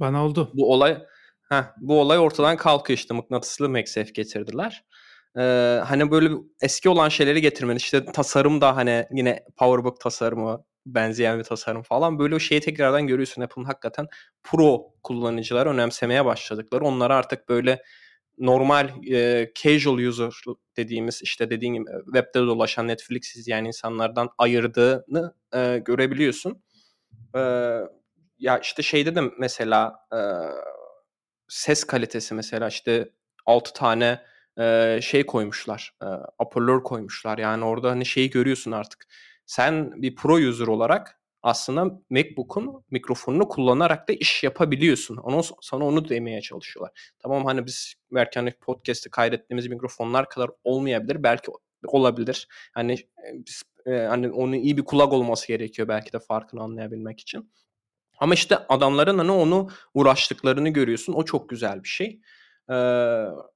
[0.00, 0.50] Bana oldu.
[0.54, 0.98] Bu olay
[1.48, 4.84] heh, bu olay ortadan kalkıyor işte mıknatıslı MagSafe getirdiler.
[5.36, 11.38] Ee, hani böyle eski olan şeyleri getirmen işte tasarım da hani yine PowerBook tasarımı benzeyen
[11.38, 12.18] bir tasarım falan.
[12.18, 13.42] Böyle o şeyi tekrardan görüyorsun.
[13.42, 14.06] Apple'ın hakikaten
[14.42, 16.84] pro kullanıcılar önemsemeye başladıkları.
[16.84, 17.82] Onları artık böyle
[18.38, 20.32] normal e, casual user
[20.76, 26.62] dediğimiz işte dediğim gibi webde dolaşan Netflix izleyen insanlardan ayırdığını e, görebiliyorsun.
[27.36, 27.40] E,
[28.38, 30.18] ya işte şeyde de mesela e,
[31.48, 33.08] ses kalitesi mesela işte
[33.46, 34.20] 6 tane
[35.02, 35.92] şey koymuşlar.
[36.02, 36.06] E,
[36.38, 37.38] hoparlör koymuşlar.
[37.38, 39.06] Yani orada hani şeyi görüyorsun artık.
[39.46, 45.16] Sen bir pro user olarak aslında MacBook'un mikrofonunu kullanarak da iş yapabiliyorsun.
[45.16, 47.12] Onu, sana onu demeye çalışıyorlar.
[47.18, 51.22] Tamam hani biz belki hani podcast'ı kaydettiğimiz mikrofonlar kadar olmayabilir.
[51.22, 51.50] Belki
[51.86, 52.48] olabilir.
[52.72, 52.96] Hani
[53.32, 57.52] biz, hani onun iyi bir kulak olması gerekiyor belki de farkını anlayabilmek için.
[58.18, 61.12] Ama işte adamların hani onu uğraştıklarını görüyorsun.
[61.12, 62.20] O çok güzel bir şey.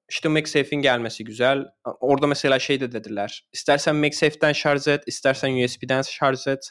[0.09, 1.67] İşte MagSafe'in gelmesi güzel.
[2.01, 3.49] Orada mesela şey de dediler.
[3.53, 6.71] İstersen MagSafe'den şarj et, istersen USB'den şarj et.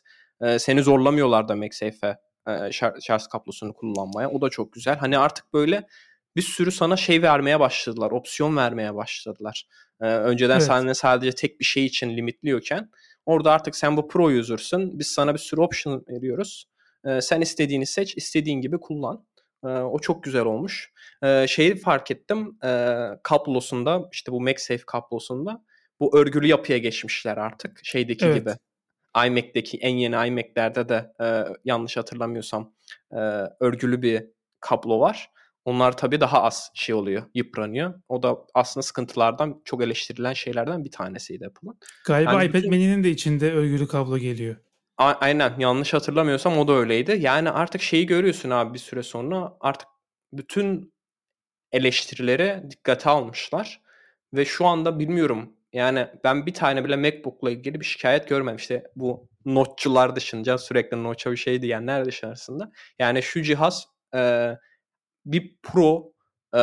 [0.57, 2.17] Seni zorlamıyorlar da MagSafe'e
[3.01, 4.29] şarj, kablosunu kullanmaya.
[4.29, 4.97] O da çok güzel.
[4.97, 5.87] Hani artık böyle
[6.35, 8.11] bir sürü sana şey vermeye başladılar.
[8.11, 9.67] Opsiyon vermeye başladılar.
[9.99, 10.63] Önceden evet.
[10.63, 12.89] sana sadece tek bir şey için limitliyorken
[13.25, 14.99] orada artık sen bu pro user'sın.
[14.99, 16.65] Biz sana bir sürü option veriyoruz.
[17.19, 19.25] Sen istediğini seç, istediğin gibi kullan.
[19.65, 20.91] Ee, o çok güzel olmuş.
[21.23, 22.57] Ee, şeyi fark ettim.
[22.63, 25.63] E, kablosunda işte bu MagSafe kablosunda
[25.99, 27.79] bu örgülü yapıya geçmişler artık.
[27.83, 28.35] Şeydeki evet.
[28.35, 28.51] gibi.
[29.27, 32.73] iMac'deki en yeni iMac'lerde de e, yanlış hatırlamıyorsam
[33.11, 33.19] e,
[33.59, 34.23] örgülü bir
[34.59, 35.29] kablo var.
[35.65, 37.93] Onlar tabii daha az şey oluyor, yıpranıyor.
[38.09, 41.79] O da aslında sıkıntılardan çok eleştirilen şeylerden bir tanesiydi Apple'ın.
[42.05, 42.69] Galiba yani iPad bütün...
[42.69, 44.55] Mini'nin de içinde örgülü kablo geliyor.
[45.01, 47.17] A- aynen yanlış hatırlamıyorsam o da öyleydi.
[47.19, 49.87] Yani artık şeyi görüyorsun abi bir süre sonra artık
[50.33, 50.93] bütün
[51.71, 53.81] eleştirilere dikkate almışlar.
[54.33, 58.57] Ve şu anda bilmiyorum yani ben bir tane bile MacBook'la ilgili bir şikayet görmedim.
[58.57, 62.71] İşte bu notçular dışında sürekli notça bir şey diyenler dışarısında.
[62.99, 64.51] Yani şu cihaz e,
[65.25, 66.13] bir pro
[66.55, 66.61] e,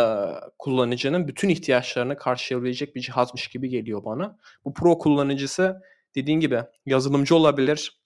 [0.58, 4.38] kullanıcının bütün ihtiyaçlarını karşılayabilecek bir cihazmış gibi geliyor bana.
[4.64, 5.80] Bu pro kullanıcısı
[6.14, 7.98] dediğin gibi yazılımcı olabilir.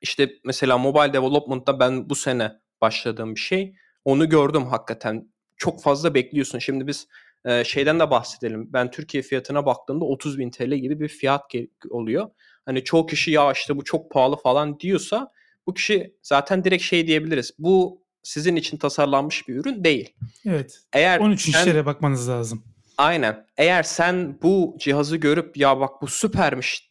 [0.00, 3.74] İşte mesela mobile development'ta ben bu sene başladığım bir şey.
[4.04, 5.32] Onu gördüm hakikaten.
[5.56, 6.58] Çok fazla bekliyorsun.
[6.58, 7.06] Şimdi biz
[7.44, 8.72] e, şeyden de bahsedelim.
[8.72, 11.42] Ben Türkiye fiyatına baktığımda 30 bin TL gibi bir fiyat
[11.90, 12.30] oluyor.
[12.66, 15.32] Hani çoğu kişi ya işte bu çok pahalı falan diyorsa
[15.66, 17.52] bu kişi zaten direkt şey diyebiliriz.
[17.58, 20.14] Bu sizin için tasarlanmış bir ürün değil.
[20.46, 20.80] Evet.
[20.92, 22.64] Eğer 13 sen, işlere bakmanız lazım.
[22.98, 23.46] Aynen.
[23.56, 26.90] Eğer sen bu cihazı görüp ya bak bu süpermiş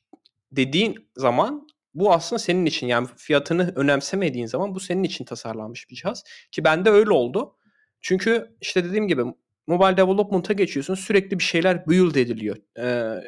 [0.51, 5.95] dediğin zaman bu aslında senin için yani fiyatını önemsemediğin zaman bu senin için tasarlanmış bir
[5.95, 6.23] cihaz.
[6.51, 7.55] Ki bende öyle oldu.
[8.01, 9.23] Çünkü işte dediğim gibi
[9.67, 12.57] mobile development'a geçiyorsun sürekli bir şeyler build ediliyor.
[12.79, 13.21] Ee,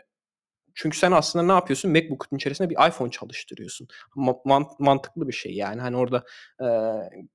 [0.76, 1.92] çünkü sen aslında ne yapıyorsun?
[1.92, 3.88] MacBook'un içerisinde bir iPhone çalıştırıyorsun.
[4.46, 5.82] Man- mantıklı bir şey yani.
[5.82, 6.24] Hani orada
[6.62, 6.68] e,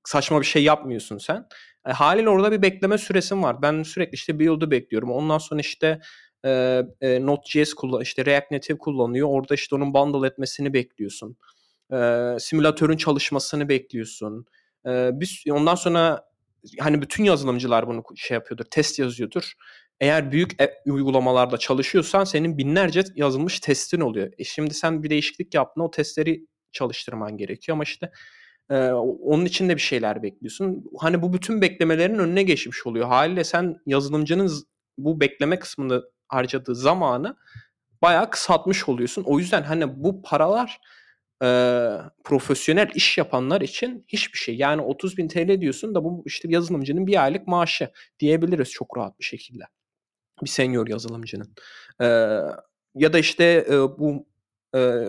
[0.05, 1.47] saçma bir şey yapmıyorsun sen.
[1.87, 3.61] E, haliyle orada bir bekleme süresin var.
[3.61, 5.11] Ben sürekli işte build'ı bekliyorum.
[5.11, 5.99] Ondan sonra işte
[6.47, 9.27] e, e, Node.js kullan, işte React Native kullanıyor.
[9.31, 11.37] Orada işte onun bundle etmesini bekliyorsun.
[11.93, 11.97] E,
[12.39, 14.45] simülatörün çalışmasını bekliyorsun.
[14.85, 16.27] E, bir, ondan sonra
[16.79, 19.53] hani bütün yazılımcılar bunu şey yapıyordur, test yazıyordur
[19.99, 24.31] eğer büyük e, uygulamalarda çalışıyorsan senin binlerce yazılmış testin oluyor.
[24.37, 28.11] E şimdi sen bir değişiklik yaptın o testleri çalıştırman gerekiyor ama işte
[28.69, 30.85] e, onun için de bir şeyler bekliyorsun.
[30.99, 33.07] Hani bu bütün beklemelerin önüne geçmiş oluyor.
[33.07, 34.51] Haliyle sen yazılımcının
[34.97, 37.35] bu bekleme kısmında harcadığı zamanı
[38.01, 39.23] bayağı kısaltmış oluyorsun.
[39.23, 40.79] O yüzden hani bu paralar
[41.43, 41.47] e,
[42.23, 44.55] profesyonel iş yapanlar için hiçbir şey.
[44.55, 49.19] Yani 30 bin TL diyorsun da bu işte yazılımcının bir aylık maaşı diyebiliriz çok rahat
[49.19, 49.63] bir şekilde
[50.43, 51.55] bir senior yazılımcının.
[52.01, 52.05] E,
[52.95, 54.27] ya da işte e, bu
[54.75, 55.05] e,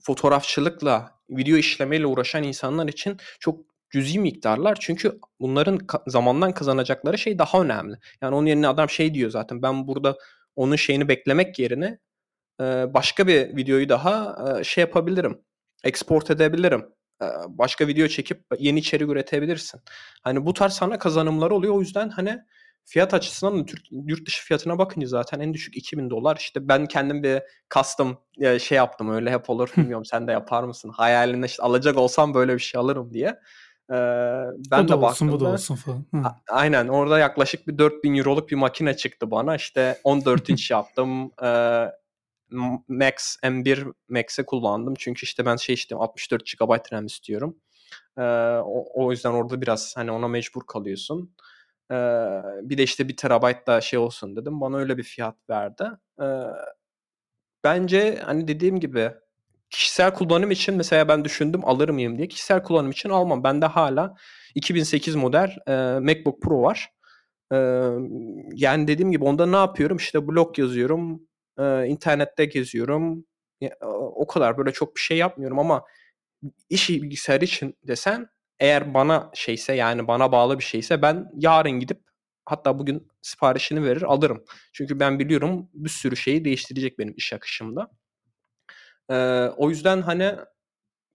[0.00, 4.78] fotoğrafçılıkla, video işlemeyle uğraşan insanlar için çok cüzi miktarlar.
[4.80, 7.96] Çünkü bunların zamandan kazanacakları şey daha önemli.
[8.22, 10.18] Yani onun yerine adam şey diyor zaten ben burada
[10.58, 11.98] onun şeyini beklemek yerine
[12.60, 15.40] e, başka bir videoyu daha e, şey yapabilirim.
[15.84, 16.86] Export edebilirim.
[17.22, 19.80] E, başka video çekip yeni içerik üretebilirsin.
[20.22, 21.74] Hani bu tarz sana kazanımları oluyor.
[21.74, 22.38] O yüzden hani
[22.90, 26.36] Fiyat açısından da Türk, yurt dışı fiyatına bakınca zaten en düşük 2000 dolar.
[26.36, 27.42] İşte ben kendim bir
[27.74, 28.18] custom
[28.60, 30.90] şey yaptım öyle hep olur bilmiyorum sen de yapar mısın?
[30.96, 33.40] Hayalinde işte alacak olsam böyle bir şey alırım diye.
[33.90, 33.94] Ee,
[34.70, 35.32] ben o da olsun, baktım.
[35.32, 36.04] Bu da olsun falan.
[36.14, 36.22] Hı.
[36.50, 39.56] Aynen orada yaklaşık bir 4000 euroluk bir makine çıktı bana.
[39.56, 41.30] İşte 14 inç yaptım.
[41.42, 41.86] Ee,
[42.88, 44.94] Max M1 Max'i kullandım.
[44.98, 47.56] Çünkü işte ben şey işte 64 GB RAM istiyorum.
[48.18, 48.22] Ee,
[48.64, 51.34] o, o yüzden orada biraz hani ona mecbur kalıyorsun.
[51.90, 51.94] Ee,
[52.62, 54.60] bir de işte bir terabayt da şey olsun dedim.
[54.60, 55.84] Bana öyle bir fiyat verdi.
[56.22, 56.24] Ee,
[57.64, 59.12] bence hani dediğim gibi
[59.70, 62.28] kişisel kullanım için mesela ben düşündüm alır mıyım diye.
[62.28, 63.44] Kişisel kullanım için almam.
[63.44, 64.14] Bende hala
[64.54, 66.90] 2008 model e, MacBook Pro var.
[67.52, 67.56] E,
[68.54, 69.96] yani dediğim gibi onda ne yapıyorum?
[69.96, 71.20] İşte blog yazıyorum,
[71.58, 73.24] e, internette geziyorum.
[73.90, 75.84] O kadar böyle çok bir şey yapmıyorum ama
[76.70, 78.28] iş bilgisayar için desen
[78.60, 82.00] eğer bana şeyse yani bana bağlı bir şeyse ben yarın gidip
[82.44, 84.44] hatta bugün siparişini verir alırım.
[84.72, 87.90] Çünkü ben biliyorum bir sürü şeyi değiştirecek benim iş akışımda.
[89.10, 90.34] Ee, o yüzden hani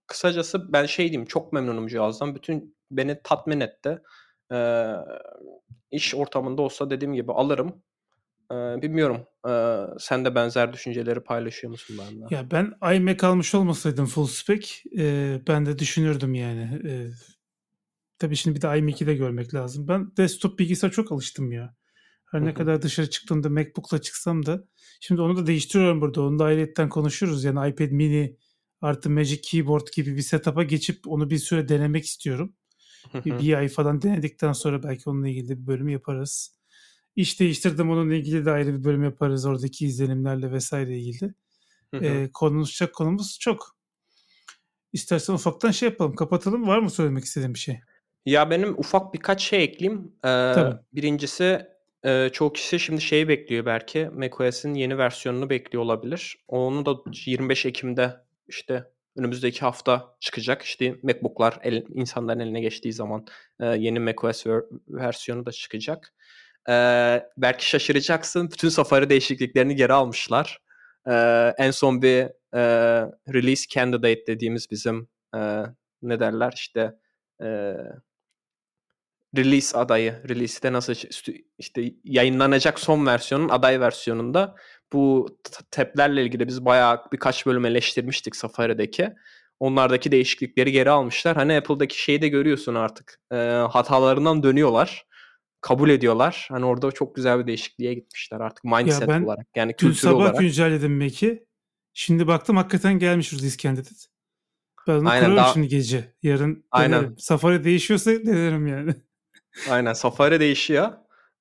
[0.06, 2.34] kısacası ben şey diyeyim çok memnunum cihazdan.
[2.34, 4.02] Bütün beni tatmin etti.
[4.52, 4.94] Ee,
[5.90, 7.82] iş ortamında olsa dediğim gibi alırım.
[8.52, 9.26] Ee, bilmiyorum.
[9.48, 12.24] Ee, sen de benzer düşünceleri paylaşıyor musun benimle?
[12.30, 14.68] Ya ben iMac almış olmasaydım full spec
[14.98, 16.80] e, ben de düşünürdüm yani.
[16.88, 17.10] E,
[18.18, 19.88] Tabii şimdi bir de iMac'i de görmek lazım.
[19.88, 21.74] Ben desktop bilgisayar çok alıştım ya.
[22.34, 24.64] Her ne kadar dışarı çıktığımda MacBook'la çıksam da
[25.00, 26.22] şimdi onu da değiştiriyorum burada.
[26.22, 27.44] Onu da ayrıyetten konuşuruz.
[27.44, 28.36] Yani iPad mini
[28.80, 32.54] artı Magic Keyboard gibi bir setup'a geçip onu bir süre denemek istiyorum.
[33.14, 36.58] bir, bir ay falan denedikten sonra belki onunla ilgili bir bölüm yaparız.
[37.16, 41.34] İş değiştirdim onunla ilgili de ayrı bir bölüm yaparız oradaki izlenimlerle vesaire ilgili.
[41.92, 43.76] Ee, konuşacak konumuz çok.
[44.92, 46.14] İstersen ufaktan şey yapalım.
[46.14, 46.66] Kapatalım.
[46.66, 47.80] Var mı söylemek istediğin bir şey?
[48.26, 50.12] Ya benim ufak birkaç şey ekleyeyim.
[50.24, 50.76] Ee, Tabii.
[50.92, 51.73] Birincisi
[52.04, 54.08] e, çoğu kişi şimdi şeyi bekliyor belki.
[54.12, 56.36] macOS'in yeni versiyonunu bekliyor olabilir.
[56.48, 56.96] Onu da
[57.26, 58.16] 25 Ekim'de
[58.48, 58.84] işte
[59.16, 60.62] önümüzdeki hafta çıkacak.
[60.62, 63.26] İşte MacBook'lar el, insanların eline geçtiği zaman
[63.60, 66.14] e, yeni macOS ver, versiyonu da çıkacak.
[66.68, 66.72] E,
[67.36, 68.50] belki şaşıracaksın.
[68.50, 70.58] Bütün Safari değişikliklerini geri almışlar.
[71.06, 71.12] E,
[71.58, 72.22] en son bir
[72.54, 72.62] e,
[73.34, 75.62] release candidate dediğimiz bizim e,
[76.02, 76.94] ne derler işte
[77.42, 77.74] e,
[79.36, 80.94] release adayı, release'de nasıl
[81.58, 84.54] işte yayınlanacak son versiyonun aday versiyonunda
[84.92, 85.28] bu
[85.70, 89.12] teplerle ilgili biz bayağı birkaç bölüm eleştirmiştik Safari'deki.
[89.60, 91.36] Onlardaki değişiklikleri geri almışlar.
[91.36, 93.20] Hani Apple'daki şeyi de görüyorsun artık.
[93.32, 93.36] E,
[93.70, 95.06] hatalarından dönüyorlar.
[95.60, 96.48] Kabul ediyorlar.
[96.50, 99.46] Hani orada çok güzel bir değişikliğe gitmişler artık mindset ya ben olarak.
[99.56, 100.38] Yani kültür sabah olarak.
[100.38, 101.46] güncelledim Mac'i.
[101.92, 103.94] Şimdi baktım hakikaten gelmiş release candidate.
[104.86, 105.52] Ben onu Aynen, kurarım daha...
[105.52, 106.14] şimdi gece.
[106.22, 106.92] Yarın Aynen.
[106.92, 107.14] denerim.
[107.18, 108.94] Safari değişiyorsa denerim yani.
[109.70, 110.92] Aynen Safari değişiyor.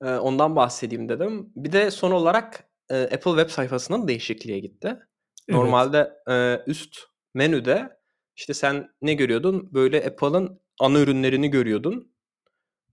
[0.03, 1.51] Ee, ondan bahsedeyim dedim.
[1.55, 4.87] Bir de son olarak e, Apple web sayfasının değişikliğe gitti.
[4.87, 5.59] Evet.
[5.59, 6.99] Normalde e, üst
[7.33, 7.89] menüde
[8.35, 9.73] işte sen ne görüyordun?
[9.73, 12.13] Böyle Apple'ın ana ürünlerini görüyordun.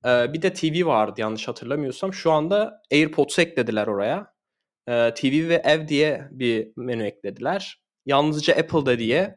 [0.04, 2.12] E, bir de TV vardı yanlış hatırlamıyorsam.
[2.12, 4.34] Şu anda AirPods'u eklediler oraya.
[4.88, 7.82] E, TV ve ev diye bir menü eklediler.
[8.06, 9.36] Yalnızca Apple'da diye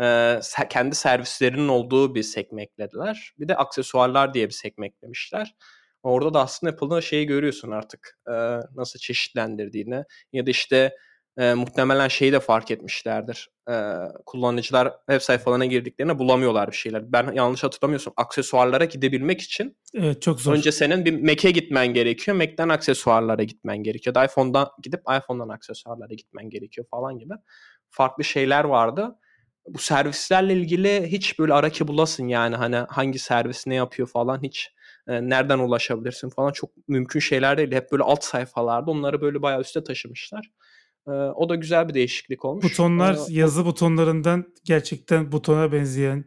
[0.00, 0.40] e,
[0.70, 3.32] kendi servislerinin olduğu bir sekme eklediler.
[3.38, 5.54] Bir de aksesuarlar diye bir sekme eklemişler.
[6.02, 8.32] Orada da aslında Apple'ın şeyi görüyorsun artık e,
[8.74, 10.96] nasıl çeşitlendirdiğini ya da işte
[11.38, 13.50] e, muhtemelen şeyi de fark etmişlerdir.
[13.70, 13.94] E,
[14.26, 17.12] kullanıcılar web sayfalarına girdiklerinde bulamıyorlar bir şeyler.
[17.12, 20.54] Ben yanlış hatırlamıyorsam aksesuarlara gidebilmek için evet, çok zor.
[20.54, 22.36] önce senin bir Mac'e gitmen gerekiyor.
[22.36, 24.14] Mac'ten aksesuarlara gitmen gerekiyor.
[24.14, 27.34] Da iPhone'dan gidip iPhone'dan aksesuarlara gitmen gerekiyor falan gibi.
[27.90, 29.18] Farklı şeyler vardı
[29.68, 34.70] bu servislerle ilgili hiç böyle araki bulasın yani hani hangi servis ne yapıyor falan hiç
[35.08, 37.72] e, nereden ulaşabilirsin falan çok mümkün şeyler değil.
[37.72, 40.50] Hep böyle alt sayfalarda onları böyle bayağı üste taşımışlar.
[41.06, 42.64] E, o da güzel bir değişiklik olmuş.
[42.64, 46.24] Butonlar ee, yazı butonlarından gerçekten butona benzeyen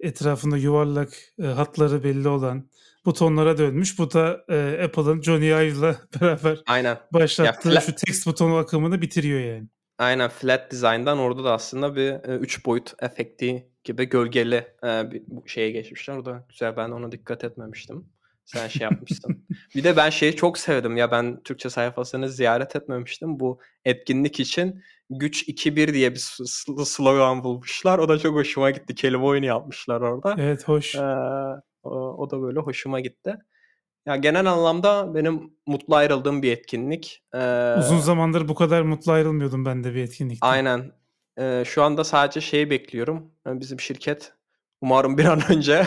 [0.00, 2.70] etrafında yuvarlak e, hatları belli olan
[3.04, 3.98] butonlara dönmüş.
[3.98, 6.98] Bu da e, Apple'ın Johnny Ive'la beraber Aynen.
[7.12, 9.68] başlattığı ya, şu text butonu akımını bitiriyor yani.
[9.98, 15.22] Aynen flat design'dan orada da aslında bir 3 e, boyut efekti gibi gölgeli e, bir
[15.46, 16.16] şeye geçmişler.
[16.16, 18.06] O da güzel ben ona dikkat etmemiştim.
[18.44, 19.46] Sen şey yapmışsın.
[19.74, 23.40] bir de ben şeyi çok sevdim ya ben Türkçe sayfasını ziyaret etmemiştim.
[23.40, 26.18] Bu etkinlik için güç 2-1 diye bir
[26.84, 27.98] slogan bulmuşlar.
[27.98, 28.94] O da çok hoşuma gitti.
[28.94, 30.36] Kelime oyunu yapmışlar orada.
[30.38, 30.94] Evet hoş.
[30.94, 31.00] Ee,
[31.82, 33.36] o, o da böyle hoşuma gitti.
[34.06, 37.22] Ya genel anlamda benim mutlu ayrıldığım bir etkinlik.
[37.34, 40.46] Ee, Uzun zamandır bu kadar mutlu ayrılmıyordum ben de bir etkinlikte.
[40.46, 40.92] Aynen.
[41.38, 43.30] Ee, şu anda sadece şeyi bekliyorum.
[43.46, 44.32] Yani bizim şirket
[44.80, 45.74] umarım bir an önce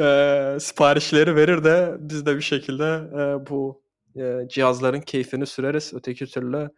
[0.00, 2.84] e, siparişleri verir de biz de bir şekilde
[3.14, 3.82] e, bu
[4.16, 5.92] e, cihazların keyfini süreriz.
[5.94, 6.70] Öteki türlü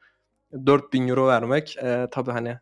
[0.67, 2.59] 4000 euro vermek e, tabii hani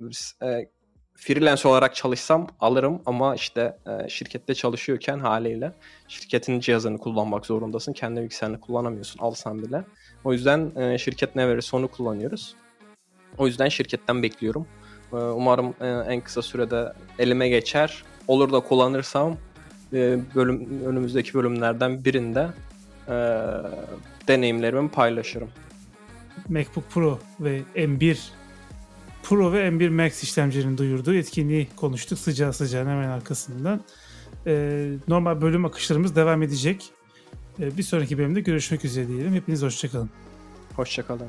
[0.00, 0.68] biz, e,
[1.14, 5.72] freelance olarak çalışsam alırım ama işte e, şirkette çalışıyorken haliyle
[6.08, 7.92] şirketin cihazını kullanmak zorundasın.
[7.92, 9.84] Kendi bilgisayarını kullanamıyorsun alsan bile.
[10.24, 12.54] O yüzden e, şirket ne verirse onu kullanıyoruz.
[13.38, 14.66] O yüzden şirketten bekliyorum.
[15.12, 18.04] E, umarım e, en kısa sürede elime geçer.
[18.28, 19.36] Olur da kullanırsam
[19.92, 22.48] e, bölüm önümüzdeki bölümlerden birinde
[23.08, 23.14] e,
[24.28, 25.50] deneyimlerimi paylaşırım.
[26.48, 28.18] MacBook Pro ve M1
[29.24, 33.80] Pro ve M1 Max işlemcilerini duyurduğu etkinliği konuştuk sıcağı sıcağına hemen arkasından.
[34.46, 36.90] Ee, normal bölüm akışlarımız devam edecek.
[37.60, 39.34] Ee, bir sonraki bölümde görüşmek üzere diyelim.
[39.34, 40.10] Hepiniz hoşçakalın.
[40.76, 41.28] Hoşçakalın.